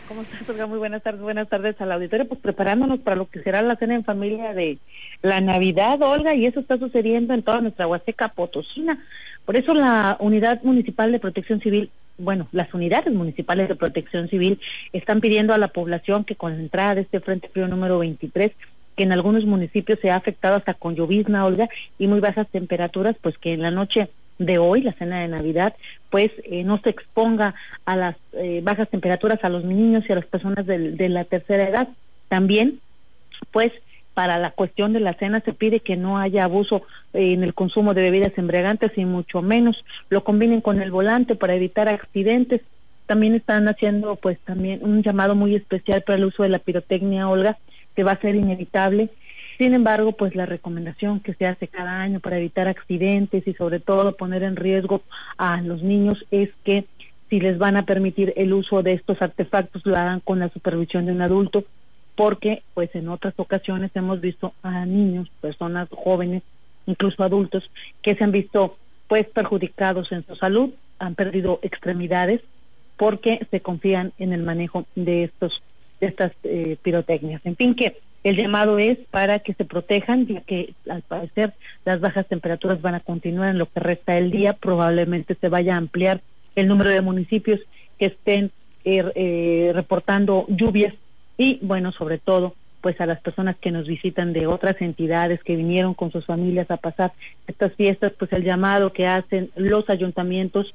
[0.09, 2.27] ¿Cómo estás, Muy buenas tardes, buenas tardes al auditorio.
[2.27, 4.77] Pues preparándonos para lo que será la cena en familia de
[5.21, 9.01] la Navidad, Olga, y eso está sucediendo en toda nuestra Huasteca Potosina.
[9.45, 14.59] Por eso la Unidad Municipal de Protección Civil, bueno, las unidades municipales de protección civil
[14.91, 18.51] están pidiendo a la población que con la entrada de este Frente Frío número 23
[18.95, 23.15] que en algunos municipios se ha afectado hasta con llovizna, Olga, y muy bajas temperaturas,
[23.21, 25.75] pues que en la noche de hoy, la cena de Navidad,
[26.09, 30.15] pues eh, no se exponga a las eh, bajas temperaturas a los niños y a
[30.15, 31.87] las personas de, la tercera edad.
[32.29, 32.79] También,
[33.51, 33.71] pues,
[34.13, 36.83] para la cuestión de la cena se pide que no haya abuso
[37.13, 41.35] eh, en el consumo de bebidas embriagantes y mucho menos lo combinen con el volante
[41.35, 42.61] para evitar accidentes.
[43.05, 47.29] También están haciendo, pues, también un llamado muy especial para el uso de la pirotecnia,
[47.29, 47.57] Olga,
[47.95, 49.09] que va a ser inevitable.
[49.57, 53.79] Sin embargo, pues la recomendación que se hace cada año para evitar accidentes y sobre
[53.79, 55.03] todo poner en riesgo
[55.37, 56.85] a los niños es que
[57.29, 61.05] si les van a permitir el uso de estos artefactos lo hagan con la supervisión
[61.05, 61.63] de un adulto
[62.15, 66.43] porque pues en otras ocasiones hemos visto a niños, personas jóvenes,
[66.85, 67.67] incluso adultos
[68.03, 68.77] que se han visto
[69.07, 72.41] pues perjudicados en su salud, han perdido extremidades
[72.97, 75.62] porque se confían en el manejo de estos
[76.03, 77.41] de estas eh, pirotecnias.
[77.45, 81.53] En fin, que el llamado es para que se protejan, ya que al parecer
[81.85, 84.53] las bajas temperaturas van a continuar en lo que resta del día.
[84.53, 86.21] Probablemente se vaya a ampliar
[86.55, 87.59] el número de municipios
[87.97, 88.51] que estén
[88.83, 90.93] eh, eh, reportando lluvias
[91.37, 95.55] y, bueno, sobre todo, pues a las personas que nos visitan de otras entidades que
[95.55, 97.13] vinieron con sus familias a pasar
[97.47, 100.73] estas fiestas, pues el llamado que hacen los ayuntamientos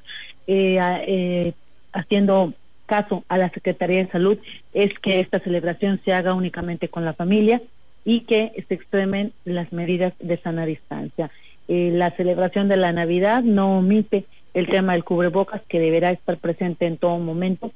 [1.93, 2.55] haciendo
[2.89, 4.39] caso a la Secretaría de Salud
[4.73, 7.63] es que esta celebración se haga únicamente con la familia
[8.05, 11.31] y que se extremen las medidas de sana distancia.
[11.69, 14.25] Eh, la celebración de la Navidad no omite
[14.55, 17.71] el tema del cubrebocas que deberá estar presente en todo momento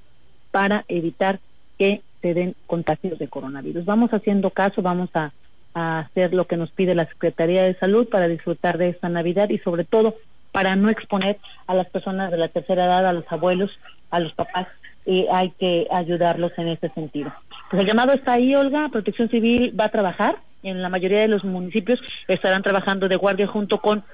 [0.50, 1.38] para evitar
[1.78, 3.84] que se den contagios de coronavirus.
[3.84, 5.32] Vamos haciendo caso, vamos a,
[5.74, 9.50] a hacer lo que nos pide la Secretaría de Salud para disfrutar de esta Navidad
[9.50, 10.16] y sobre todo
[10.52, 13.70] para no exponer a las personas de la tercera edad, a los abuelos,
[14.10, 14.68] a los papás
[15.04, 17.32] y hay que ayudarlos en ese sentido.
[17.70, 21.28] Pues el llamado está ahí, Olga, Protección Civil va a trabajar, en la mayoría de
[21.28, 24.04] los municipios estarán trabajando de guardia junto con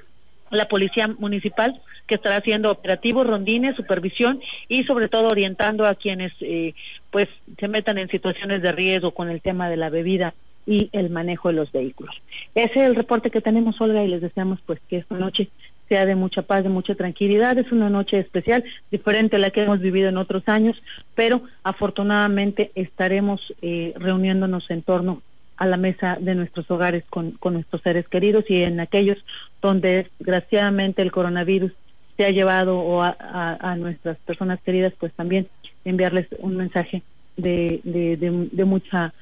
[0.50, 6.32] la policía municipal que estará haciendo operativos, rondines, supervisión y sobre todo orientando a quienes
[6.40, 6.74] eh,
[7.10, 7.28] pues
[7.58, 10.34] se metan en situaciones de riesgo con el tema de la bebida
[10.66, 12.14] y el manejo de los vehículos.
[12.54, 15.48] Ese es el reporte que tenemos, Olga, y les deseamos pues que esta noche
[15.88, 17.58] sea de mucha paz, de mucha tranquilidad.
[17.58, 20.76] Es una noche especial, diferente a la que hemos vivido en otros años,
[21.14, 25.22] pero afortunadamente estaremos eh, reuniéndonos en torno
[25.56, 29.18] a la mesa de nuestros hogares con, con nuestros seres queridos y en aquellos
[29.60, 31.72] donde desgraciadamente el coronavirus
[32.16, 35.48] se ha llevado o a, nuestras personas queridas, pues también
[35.84, 37.02] enviarles un mensaje
[37.36, 39.14] de, de, de, mucha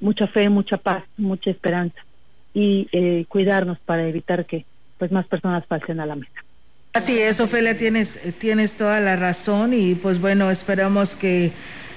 [0.00, 1.96] mucha fe, mucha paz, mucha esperanza
[2.52, 4.64] y eh, cuidarnos para evitar que
[5.04, 6.32] pues más personas pasen a la mesa.
[6.94, 11.52] Así es, Ofelia, tienes, tienes toda la razón y pues bueno, esperamos que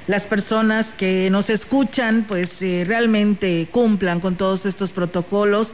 [0.07, 5.73] las personas que nos escuchan pues eh, realmente cumplan con todos estos protocolos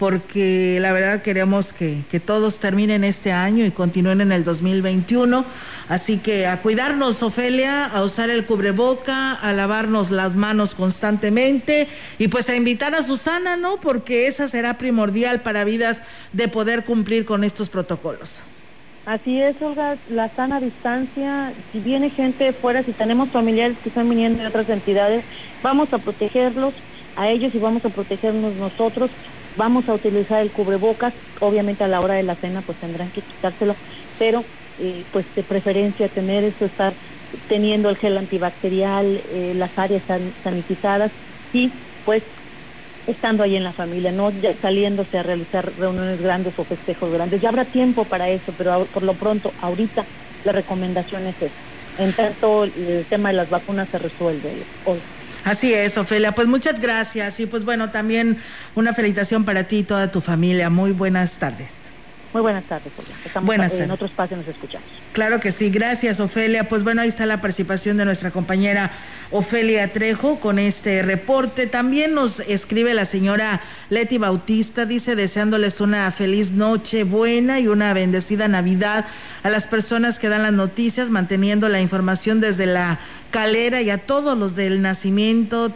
[0.00, 5.44] porque la verdad queremos que, que, todos terminen este año y continúen en el 2021.
[5.90, 11.86] Así que a cuidarnos, Ofelia, a usar el cubreboca, a lavarnos las manos constantemente
[12.18, 13.78] y pues a invitar a Susana, ¿no?
[13.78, 16.00] Porque esa será primordial para vidas
[16.32, 18.42] de poder cumplir con estos protocolos.
[19.04, 24.08] Así es, Olga, la sana distancia, si viene gente fuera, si tenemos familiares que están
[24.08, 25.24] viniendo de otras entidades,
[25.62, 26.72] vamos a protegerlos
[27.16, 29.10] a ellos y vamos a protegernos nosotros
[29.56, 33.22] vamos a utilizar el cubrebocas, obviamente a la hora de la cena pues tendrán que
[33.22, 33.74] quitárselo,
[34.18, 34.44] pero
[34.78, 36.92] eh, pues de preferencia tener eso, estar
[37.48, 40.02] teniendo el gel antibacterial, eh, las áreas
[40.42, 41.12] sanitizadas
[41.52, 41.70] y
[42.04, 42.22] pues
[43.06, 47.40] estando ahí en la familia, no saliéndose a realizar reuniones grandes o festejos grandes.
[47.40, 50.04] Ya habrá tiempo para eso, pero por lo pronto, ahorita
[50.44, 51.54] la recomendación es esa.
[51.98, 54.48] En tanto, el tema de las vacunas se resuelve
[54.84, 55.00] hoy.
[55.44, 56.32] Así es, Ofelia.
[56.32, 57.40] Pues muchas gracias.
[57.40, 58.38] Y pues bueno, también
[58.74, 60.70] una felicitación para ti y toda tu familia.
[60.70, 61.70] Muy buenas tardes.
[62.32, 63.16] Muy buenas tardes, Ofelia.
[63.24, 64.86] Estamos buenas en otro espacio, nos escuchamos.
[65.12, 66.68] Claro que sí, gracias Ofelia.
[66.68, 68.92] Pues bueno, ahí está la participación de nuestra compañera
[69.32, 71.66] Ofelia Trejo con este reporte.
[71.66, 77.92] También nos escribe la señora Leti Bautista, dice deseándoles una feliz noche buena y una
[77.92, 79.06] bendecida Navidad
[79.42, 83.98] a las personas que dan las noticias, manteniendo la información desde la Calera y a
[83.98, 85.72] todos los del Nacimiento,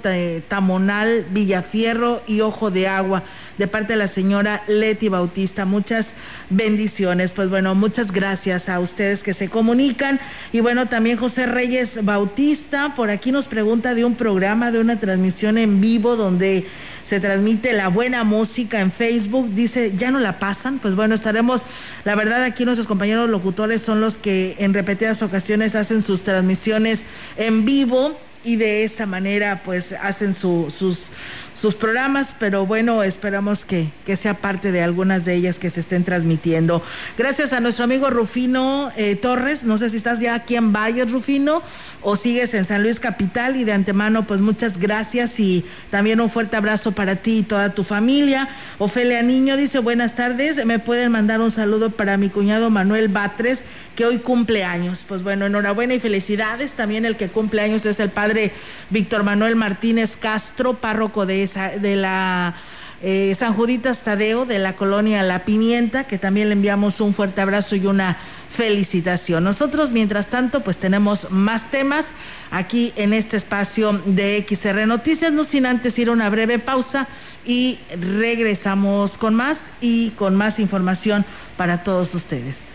[0.49, 3.23] Tamonal, Villafierro y Ojo de Agua
[3.59, 5.65] de parte de la señora Leti Bautista.
[5.65, 6.15] Muchas
[6.51, 7.33] bendiciones.
[7.33, 10.21] Pues bueno, muchas gracias a ustedes que se comunican.
[10.53, 14.99] Y bueno, también José Reyes Bautista por aquí nos pregunta de un programa, de una
[14.99, 16.67] transmisión en vivo donde
[17.05, 19.51] se transmite la buena música en Facebook.
[19.55, 20.79] Dice, ¿ya no la pasan?
[20.79, 21.63] Pues bueno, estaremos,
[22.05, 27.05] la verdad aquí nuestros compañeros locutores son los que en repetidas ocasiones hacen sus transmisiones
[27.51, 31.11] vivo y de esa manera pues hacen sus
[31.55, 35.81] sus programas, pero bueno, esperamos que, que, sea parte de algunas de ellas que se
[35.81, 36.83] estén transmitiendo.
[37.17, 41.05] Gracias a nuestro amigo Rufino eh, Torres, no sé si estás ya aquí en Valle,
[41.05, 41.63] Rufino,
[42.03, 46.29] o sigues en San Luis Capital y de antemano pues muchas gracias y también un
[46.29, 48.49] fuerte abrazo para ti y toda tu familia.
[48.79, 53.63] Ofelia Niño dice buenas tardes, me pueden mandar un saludo para mi cuñado Manuel Batres
[53.95, 55.05] que hoy cumple años.
[55.07, 56.73] Pues bueno, enhorabuena y felicidades.
[56.73, 58.53] También el que cumple años es el padre
[58.91, 62.55] Víctor Manuel Martínez Castro, párroco de, esa, de la
[63.03, 67.41] eh, San Juditas Tadeo de la colonia La Pimienta, que también le enviamos un fuerte
[67.41, 68.17] abrazo y una
[68.49, 69.45] felicitación.
[69.45, 72.07] Nosotros, mientras tanto, pues tenemos más temas
[72.51, 77.09] aquí en este espacio de XR Noticias, no sin antes ir a una breve pausa
[77.45, 81.27] y regresamos con más y con más información
[81.57, 82.74] para todos ustedes.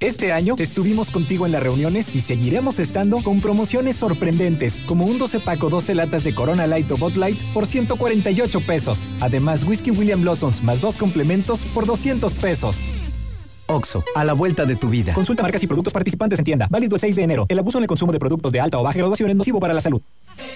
[0.00, 5.18] Este año estuvimos contigo en las reuniones y seguiremos estando con promociones sorprendentes, como un
[5.18, 9.06] 12 paco 12 latas de Corona Light o Bot Light por 148 pesos.
[9.20, 12.82] Además, Whisky William Blossoms más dos complementos por 200 pesos.
[13.66, 15.12] Oxo, a la vuelta de tu vida.
[15.12, 16.66] Consulta marcas y productos participantes en tienda.
[16.70, 17.46] Válido el 6 de enero.
[17.50, 19.74] El abuso en el consumo de productos de alta o baja graduación es nocivo para
[19.74, 20.00] la salud.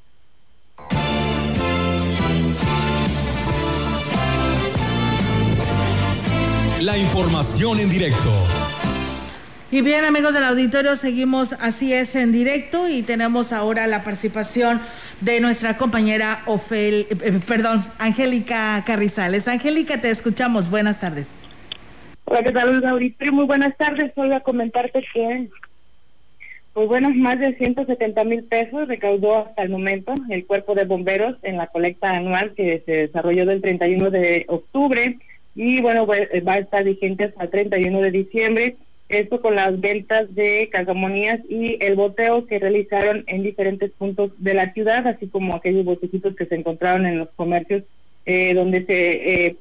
[6.91, 8.29] La información en directo.
[9.71, 14.81] Y bien, amigos del auditorio, seguimos así es en directo y tenemos ahora la participación
[15.21, 19.47] de nuestra compañera Ofel, eh, perdón, Angélica Carrizales.
[19.47, 20.69] Angélica, te escuchamos.
[20.69, 21.29] Buenas tardes.
[22.25, 23.31] Hola, ¿qué tal, auditorio?
[23.31, 24.11] Muy buenas tardes.
[24.13, 25.47] Voy a comentarte que,
[26.73, 31.37] pues bueno, más de 170 mil pesos recaudó hasta el momento el cuerpo de bomberos
[31.43, 35.17] en la colecta anual que se desarrolló del 31 de octubre
[35.55, 38.75] y bueno, va a estar vigente hasta el 31 de diciembre.
[39.09, 44.53] esto con las ventas de calcamonías y el boteo que realizaron en diferentes puntos de
[44.53, 47.83] la ciudad, así como aquellos botecitos que se encontraron en los comercios
[48.25, 49.55] eh, donde se eh,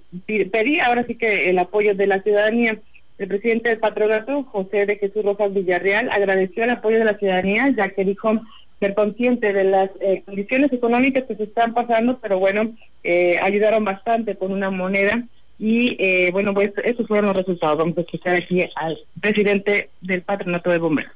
[0.51, 2.78] pedía ahora sí que el apoyo de la ciudadanía.
[3.18, 7.68] El presidente del patronato, José de Jesús Rojas Villarreal, agradeció el apoyo de la ciudadanía,
[7.76, 8.41] ya que dijo
[8.80, 12.72] ser consciente de las eh, condiciones económicas que se están pasando, pero bueno,
[13.05, 15.22] eh, ayudaron bastante con una moneda
[15.61, 17.76] y eh, bueno, pues esos fueron los resultados.
[17.76, 21.12] Vamos a escuchar aquí al presidente del Patronato de Bomberos.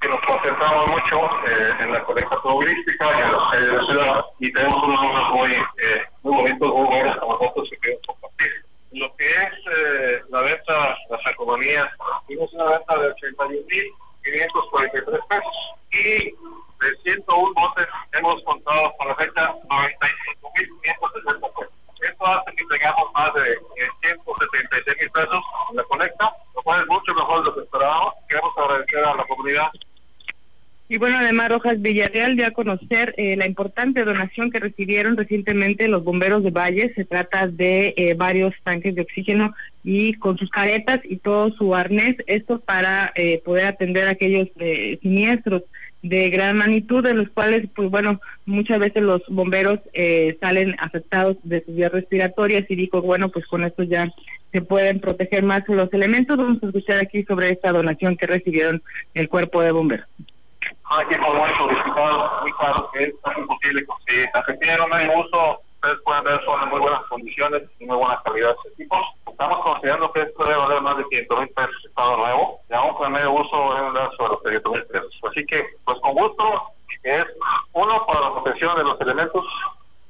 [0.00, 1.20] Que nos concentramos mucho
[1.80, 5.28] en la colecta turística y en los calles de la ciudad y tenemos unos números
[5.34, 5.50] muy,
[6.22, 8.50] muy bonitos, muy buenos como nosotros que queremos compartir.
[8.92, 9.52] Lo que es
[10.30, 11.88] la venta, las economías,
[12.26, 16.32] tuvimos una venta de 81.543 pesos y
[16.80, 21.67] de 101 botes hemos contado con la fecha 95.560 pesos.
[22.18, 23.42] Esto hace que tengamos más de
[24.02, 25.40] 176 mil pesos
[25.70, 28.14] en la colecta, lo cual es mucho mejor de lo que esperábamos.
[28.28, 29.70] Queremos agradecer a la comunidad
[30.90, 35.86] y bueno, además Rojas Villarreal dio a conocer eh, la importante donación que recibieron recientemente
[35.86, 36.94] los bomberos de Valle.
[36.94, 39.54] Se trata de eh, varios tanques de oxígeno
[39.84, 44.48] y con sus caretas y todo su arnés, esto para eh, poder atender aquellos
[45.02, 45.62] siniestros
[46.02, 51.36] de gran magnitud, de los cuales, pues bueno, muchas veces los bomberos eh, salen afectados
[51.42, 54.12] de sus vías respiratorias y dijo, bueno, pues con esto ya
[54.52, 56.36] se pueden proteger más los elementos.
[56.36, 58.82] Vamos a escuchar aquí sobre esta donación que recibieron
[59.14, 60.06] el cuerpo de bomberos.
[60.90, 64.28] Aquí muy claro que es imposible conseguir.
[64.88, 68.70] No hay uso, ustedes pueden ver, son muy buenas condiciones y muy buenas calidades de
[68.70, 68.98] equipos.
[69.30, 72.94] Estamos considerando que esto debe valer más de 500 mil pesos estado nuevo, y aún
[72.94, 75.20] con medio uso debe dar sobre los 500 mil pesos.
[75.30, 76.62] Así que, pues con gusto,
[77.04, 77.24] es
[77.72, 79.44] uno para la protección de los elementos,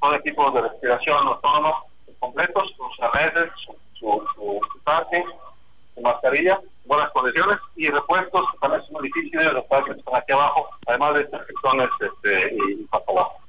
[0.01, 1.75] son equipos de respiración autónomos
[2.19, 5.23] completos, sus arneses, su, su, su, tanque,
[5.93, 10.33] su mascarilla, buenas condiciones y repuestos, también es muy difícil de los que están aquí
[10.33, 13.39] abajo, además de estas secciones este, y para abajo.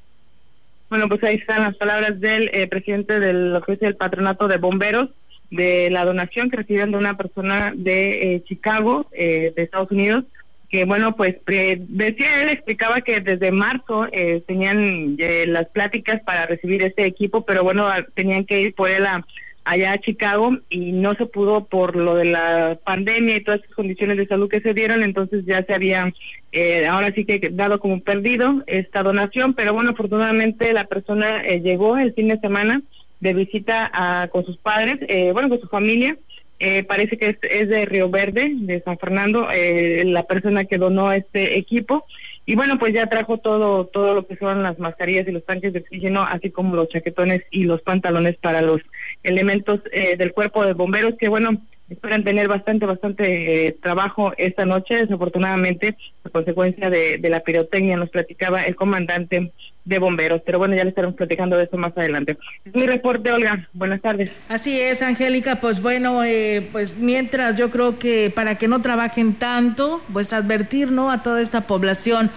[0.90, 5.08] Bueno, pues ahí están las palabras del eh, presidente del lo que patronato de bomberos
[5.50, 10.24] de la donación que recibieron de una persona de eh, Chicago, eh, de Estados Unidos,
[10.68, 15.16] que bueno, pues decía él, explicaba que desde marzo eh, tenían
[15.46, 19.26] las pláticas para recibir este equipo, pero bueno, tenían que ir por él a,
[19.70, 23.70] allá a Chicago y no se pudo por lo de la pandemia y todas las
[23.76, 26.12] condiciones de salud que se dieron, entonces ya se había
[26.50, 31.60] eh, ahora sí que dado como perdido esta donación, pero bueno, afortunadamente la persona eh,
[31.60, 32.82] llegó el fin de semana
[33.20, 36.18] de visita a, con sus padres, eh, bueno, con su familia.
[36.58, 40.78] Eh, parece que es, es, de Río Verde, de San Fernando, eh, la persona que
[40.78, 42.04] donó este equipo.
[42.46, 45.72] Y bueno, pues ya trajo todo, todo lo que son las mascarillas y los tanques
[45.72, 48.80] de oxígeno, así como los chaquetones y los pantalones para los
[49.22, 54.64] elementos eh, del cuerpo de bomberos, que bueno, esperan tener bastante, bastante eh, trabajo esta
[54.64, 54.96] noche.
[54.96, 59.52] Desafortunadamente, a consecuencia de, de, la pirotecnia, nos platicaba el comandante
[59.84, 60.42] de bomberos.
[60.44, 62.36] Pero bueno, ya le estaremos platicando de eso más adelante.
[62.72, 63.68] Mi reporte, Olga.
[63.72, 64.30] Buenas tardes.
[64.48, 65.56] Así es, Angélica.
[65.56, 70.90] Pues bueno, eh, pues mientras yo creo que para que no trabajen tanto, pues advertir,
[70.90, 71.10] ¿no?
[71.10, 72.30] A toda esta población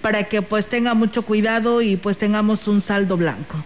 [0.00, 3.62] para que pues tenga mucho cuidado y pues tengamos un saldo blanco.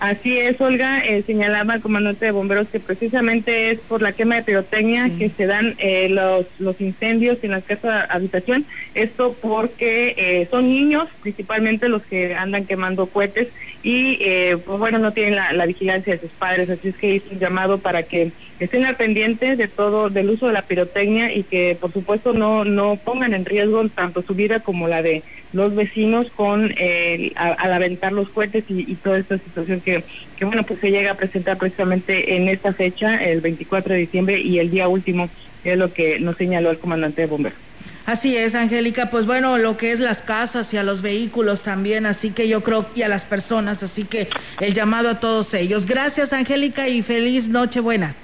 [0.00, 4.36] Así es, Olga, eh, señalaba el comandante de bomberos que precisamente es por la quema
[4.36, 5.18] de pirotecnia sí.
[5.18, 8.64] que se dan eh, los, los incendios en las casas de habitación.
[8.94, 13.48] Esto porque eh, son niños, principalmente los que andan quemando cohetes
[13.82, 17.16] y eh, pues bueno, no tienen la, la, vigilancia de sus padres, así es que
[17.16, 21.30] hice un llamado para que estén al pendiente de todo, del uso de la pirotecnia
[21.34, 25.22] y que por supuesto no, no pongan en riesgo tanto su vida como la de
[25.52, 28.28] los vecinos con eh, al aventar los
[28.68, 30.04] y, y, toda esta situación que,
[30.36, 34.40] que bueno pues se llega a presentar precisamente en esta fecha, el 24 de diciembre
[34.40, 35.28] y el día último
[35.64, 37.58] es lo que nos señaló el comandante de bomberos.
[38.06, 42.06] Así es, Angélica, pues bueno, lo que es las casas y a los vehículos también,
[42.06, 44.28] así que yo creo, y a las personas, así que
[44.60, 45.86] el llamado a todos ellos.
[45.86, 48.16] Gracias, Angélica, y feliz Nochebuena.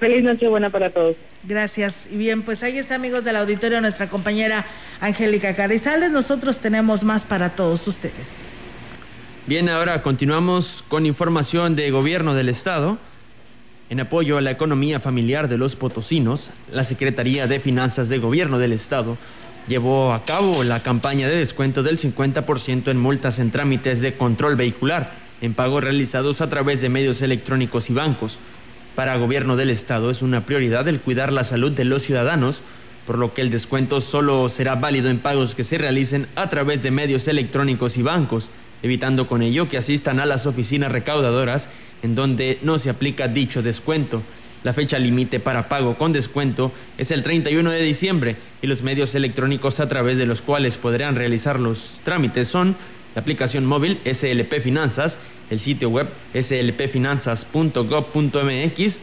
[0.00, 1.16] Feliz Nochebuena para todos.
[1.44, 2.08] Gracias.
[2.10, 4.66] Y bien, pues ahí está, amigos del auditorio, nuestra compañera
[5.00, 6.10] Angélica Carizales.
[6.10, 8.48] Nosotros tenemos más para todos ustedes.
[9.46, 12.98] Bien, ahora continuamos con información de gobierno del Estado.
[13.90, 18.58] En apoyo a la economía familiar de los potosinos, la Secretaría de Finanzas de Gobierno
[18.58, 19.18] del Estado
[19.66, 24.56] llevó a cabo la campaña de descuento del 50% en multas en trámites de control
[24.56, 28.38] vehicular, en pagos realizados a través de medios electrónicos y bancos.
[28.94, 32.62] Para Gobierno del Estado es una prioridad el cuidar la salud de los ciudadanos,
[33.06, 36.82] por lo que el descuento solo será válido en pagos que se realicen a través
[36.82, 38.50] de medios electrónicos y bancos,
[38.82, 41.68] evitando con ello que asistan a las oficinas recaudadoras
[42.02, 44.22] en donde no se aplica dicho descuento.
[44.62, 49.14] La fecha límite para pago con descuento es el 31 de diciembre y los medios
[49.14, 52.76] electrónicos a través de los cuales podrán realizar los trámites son
[53.14, 55.18] la aplicación móvil SLP Finanzas,
[55.50, 58.98] el sitio web slpfinanzas.gov.mx,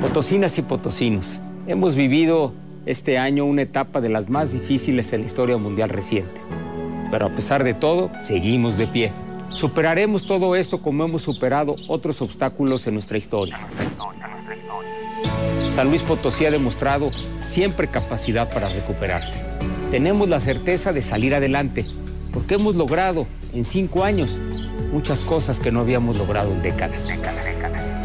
[0.00, 2.54] Potosinas y potosinos, hemos vivido
[2.86, 6.40] este año una etapa de las más difíciles en la historia mundial reciente.
[7.10, 9.12] Pero a pesar de todo, seguimos de pie.
[9.52, 13.58] Superaremos todo esto como hemos superado otros obstáculos en nuestra historia.
[15.70, 19.42] San Luis Potosí ha demostrado siempre capacidad para recuperarse.
[19.90, 21.84] Tenemos la certeza de salir adelante,
[22.36, 24.38] porque hemos logrado en cinco años
[24.92, 27.08] muchas cosas que no habíamos logrado en décadas.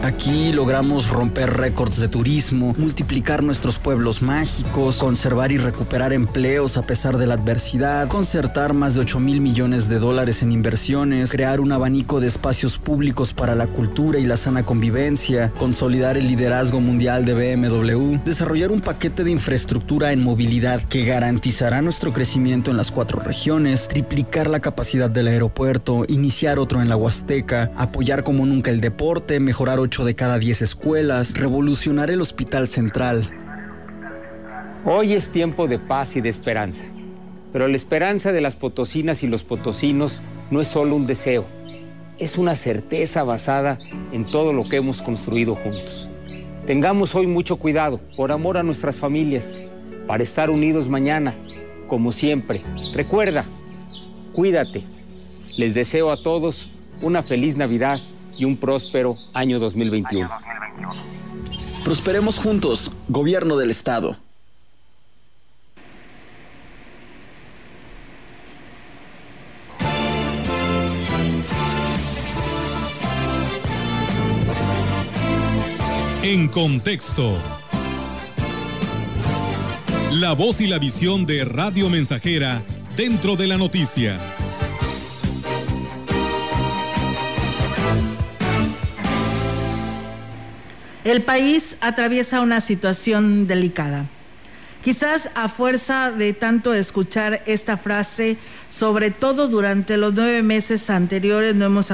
[0.03, 6.81] Aquí logramos romper récords de turismo, multiplicar nuestros pueblos mágicos, conservar y recuperar empleos a
[6.81, 11.59] pesar de la adversidad, concertar más de 8 mil millones de dólares en inversiones, crear
[11.59, 16.79] un abanico de espacios públicos para la cultura y la sana convivencia, consolidar el liderazgo
[16.79, 22.77] mundial de BMW, desarrollar un paquete de infraestructura en movilidad que garantizará nuestro crecimiento en
[22.77, 28.47] las cuatro regiones, triplicar la capacidad del aeropuerto, iniciar otro en la Huasteca, apoyar como
[28.47, 33.29] nunca el deporte, mejorar de cada 10 escuelas, revolucionar el hospital central.
[34.85, 36.85] Hoy es tiempo de paz y de esperanza,
[37.51, 41.45] pero la esperanza de las potosinas y los potosinos no es solo un deseo,
[42.17, 43.79] es una certeza basada
[44.13, 46.09] en todo lo que hemos construido juntos.
[46.65, 49.59] Tengamos hoy mucho cuidado, por amor a nuestras familias,
[50.07, 51.35] para estar unidos mañana,
[51.87, 52.61] como siempre.
[52.95, 53.43] Recuerda,
[54.31, 54.83] cuídate.
[55.57, 56.69] Les deseo a todos
[57.03, 57.99] una feliz Navidad
[58.41, 60.27] y un próspero año 2021.
[61.83, 64.17] Prosperemos juntos, Gobierno del Estado.
[76.23, 77.37] En contexto.
[80.13, 82.63] La voz y la visión de Radio Mensajera
[82.97, 84.19] dentro de la noticia.
[91.03, 94.05] El país atraviesa una situación delicada.
[94.83, 98.37] Quizás a fuerza de tanto escuchar esta frase,
[98.69, 101.91] sobre todo durante los nueve meses anteriores, no hemos,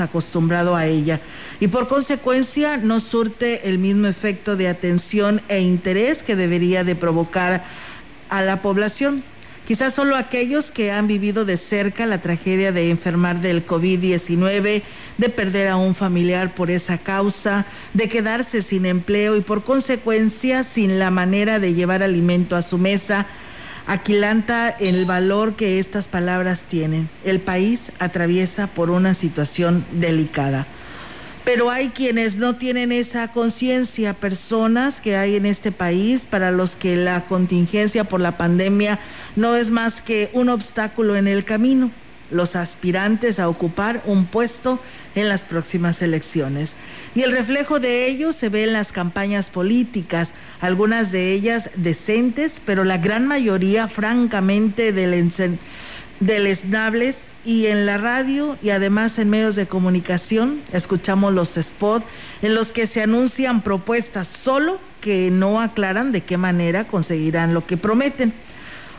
[0.00, 1.20] acostumbrado a ella
[1.60, 6.96] y por consecuencia no surte el mismo efecto de atención e interés que debería de
[6.96, 7.64] provocar
[8.28, 9.22] a la población.
[9.66, 14.82] Quizás solo aquellos que han vivido de cerca la tragedia de enfermar del COVID-19,
[15.18, 20.62] de perder a un familiar por esa causa, de quedarse sin empleo y por consecuencia
[20.62, 23.26] sin la manera de llevar alimento a su mesa,
[23.88, 27.08] aquilanta el valor que estas palabras tienen.
[27.24, 30.68] El país atraviesa por una situación delicada
[31.46, 36.74] pero hay quienes no tienen esa conciencia, personas que hay en este país para los
[36.74, 38.98] que la contingencia por la pandemia
[39.36, 41.92] no es más que un obstáculo en el camino,
[42.32, 44.80] los aspirantes a ocupar un puesto
[45.14, 46.74] en las próximas elecciones.
[47.14, 52.60] Y el reflejo de ello se ve en las campañas políticas, algunas de ellas decentes,
[52.66, 55.30] pero la gran mayoría francamente del
[56.18, 62.04] deleznables y en la radio y además en medios de comunicación escuchamos los spots
[62.42, 67.64] en los que se anuncian propuestas solo que no aclaran de qué manera conseguirán lo
[67.64, 68.34] que prometen.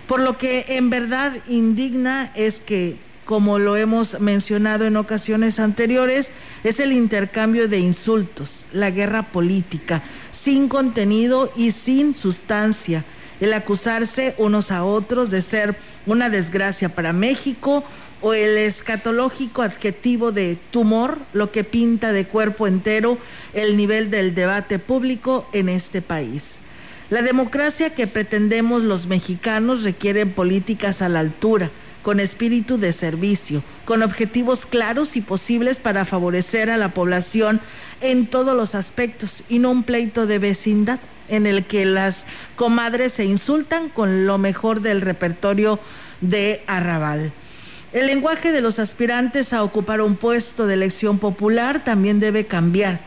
[0.07, 2.95] Por lo que en verdad indigna es que,
[3.25, 6.31] como lo hemos mencionado en ocasiones anteriores,
[6.63, 13.03] es el intercambio de insultos, la guerra política, sin contenido y sin sustancia,
[13.41, 15.75] el acusarse unos a otros de ser
[16.05, 17.83] una desgracia para México
[18.21, 23.17] o el escatológico adjetivo de tumor, lo que pinta de cuerpo entero
[23.53, 26.59] el nivel del debate público en este país.
[27.09, 31.71] La democracia que pretendemos los mexicanos requiere políticas a la altura,
[32.03, 37.61] con espíritu de servicio, con objetivos claros y posibles para favorecer a la población
[38.01, 43.13] en todos los aspectos y no un pleito de vecindad en el que las comadres
[43.13, 45.79] se insultan con lo mejor del repertorio
[46.21, 47.31] de Arrabal.
[47.93, 52.99] El lenguaje de los aspirantes a ocupar un puesto de elección popular también debe cambiar.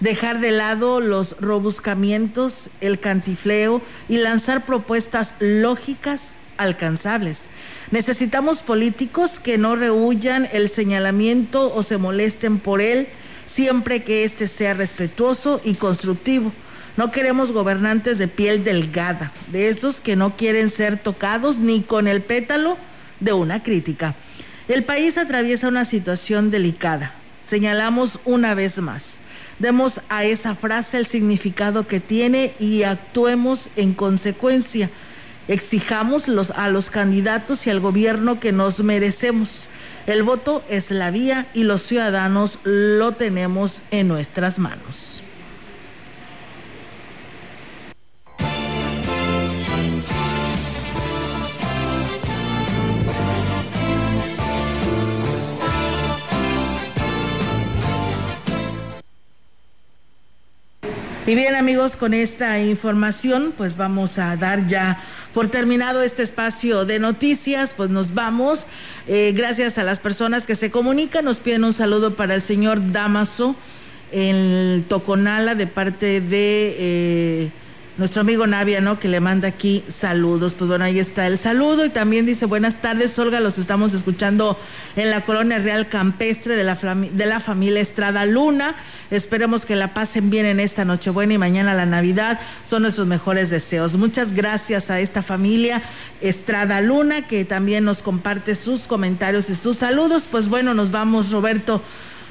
[0.00, 3.80] Dejar de lado los robuscamientos, el cantifleo
[4.10, 7.44] y lanzar propuestas lógicas, alcanzables.
[7.90, 13.08] Necesitamos políticos que no rehuyan el señalamiento o se molesten por él,
[13.46, 16.52] siempre que éste sea respetuoso y constructivo.
[16.98, 22.06] No queremos gobernantes de piel delgada, de esos que no quieren ser tocados ni con
[22.06, 22.76] el pétalo
[23.20, 24.14] de una crítica.
[24.68, 27.14] El país atraviesa una situación delicada.
[27.42, 29.18] Señalamos una vez más.
[29.58, 34.90] Demos a esa frase el significado que tiene y actuemos en consecuencia.
[35.48, 39.68] Exijamos a los candidatos y al gobierno que nos merecemos.
[40.06, 45.15] El voto es la vía y los ciudadanos lo tenemos en nuestras manos.
[61.26, 65.02] Y bien amigos, con esta información pues vamos a dar ya
[65.34, 68.60] por terminado este espacio de noticias, pues nos vamos.
[69.08, 72.92] Eh, gracias a las personas que se comunican, nos piden un saludo para el señor
[72.92, 73.56] Damaso
[74.12, 76.76] en Toconala de parte de...
[76.78, 77.50] Eh,
[77.98, 79.00] nuestro amigo Navia, ¿no?
[79.00, 80.54] Que le manda aquí saludos.
[80.54, 84.58] Pues bueno, ahí está el saludo y también dice buenas tardes, Olga, los estamos escuchando
[84.96, 88.74] en la colonia Real Campestre de la, de la familia Estrada Luna.
[89.10, 92.38] Esperemos que la pasen bien en esta Nochebuena y mañana la Navidad.
[92.64, 93.96] Son nuestros mejores deseos.
[93.96, 95.82] Muchas gracias a esta familia
[96.20, 100.24] Estrada Luna que también nos comparte sus comentarios y sus saludos.
[100.30, 101.80] Pues bueno, nos vamos, Roberto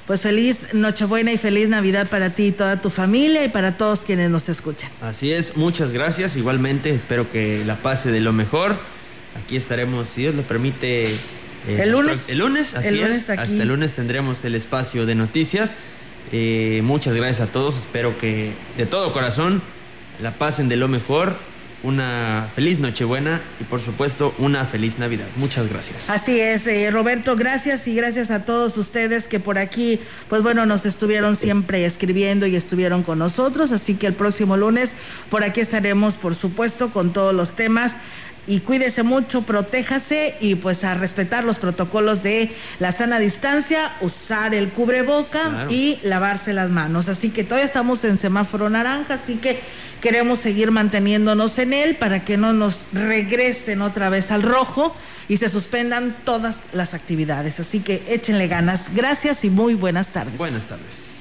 [0.07, 3.99] pues feliz Nochebuena y feliz Navidad para ti y toda tu familia y para todos
[4.01, 4.89] quienes nos escuchan.
[5.01, 6.35] Así es, muchas gracias.
[6.35, 8.75] Igualmente, espero que la pase de lo mejor.
[9.43, 11.03] Aquí estaremos, si Dios lo permite.
[11.03, 12.29] Eh, el lunes.
[12.29, 13.29] El lunes, así es.
[13.29, 15.75] Hasta el lunes tendremos el espacio de noticias.
[16.31, 17.77] Eh, muchas gracias a todos.
[17.77, 19.61] Espero que de todo corazón
[20.21, 21.35] la pasen de lo mejor
[21.85, 25.27] una feliz Nochebuena y por supuesto una feliz Navidad.
[25.37, 26.09] Muchas gracias.
[26.09, 30.65] Así es, eh, Roberto, gracias y gracias a todos ustedes que por aquí, pues bueno,
[30.65, 33.71] nos estuvieron siempre escribiendo y estuvieron con nosotros.
[33.71, 34.95] Así que el próximo lunes
[35.29, 37.93] por aquí estaremos, por supuesto, con todos los temas
[38.47, 44.53] y cuídese mucho, protéjase y pues a respetar los protocolos de la sana distancia, usar
[44.53, 47.09] el cubreboca y lavarse las manos.
[47.09, 49.61] Así que todavía estamos en semáforo naranja, así que
[50.05, 54.95] queremos seguir manteniéndonos en él para que no nos regresen otra vez al rojo
[55.27, 57.59] y se suspendan todas las actividades.
[57.59, 58.93] Así que échenle ganas.
[58.93, 60.37] Gracias y muy buenas tardes.
[60.37, 61.14] Buenas tardes.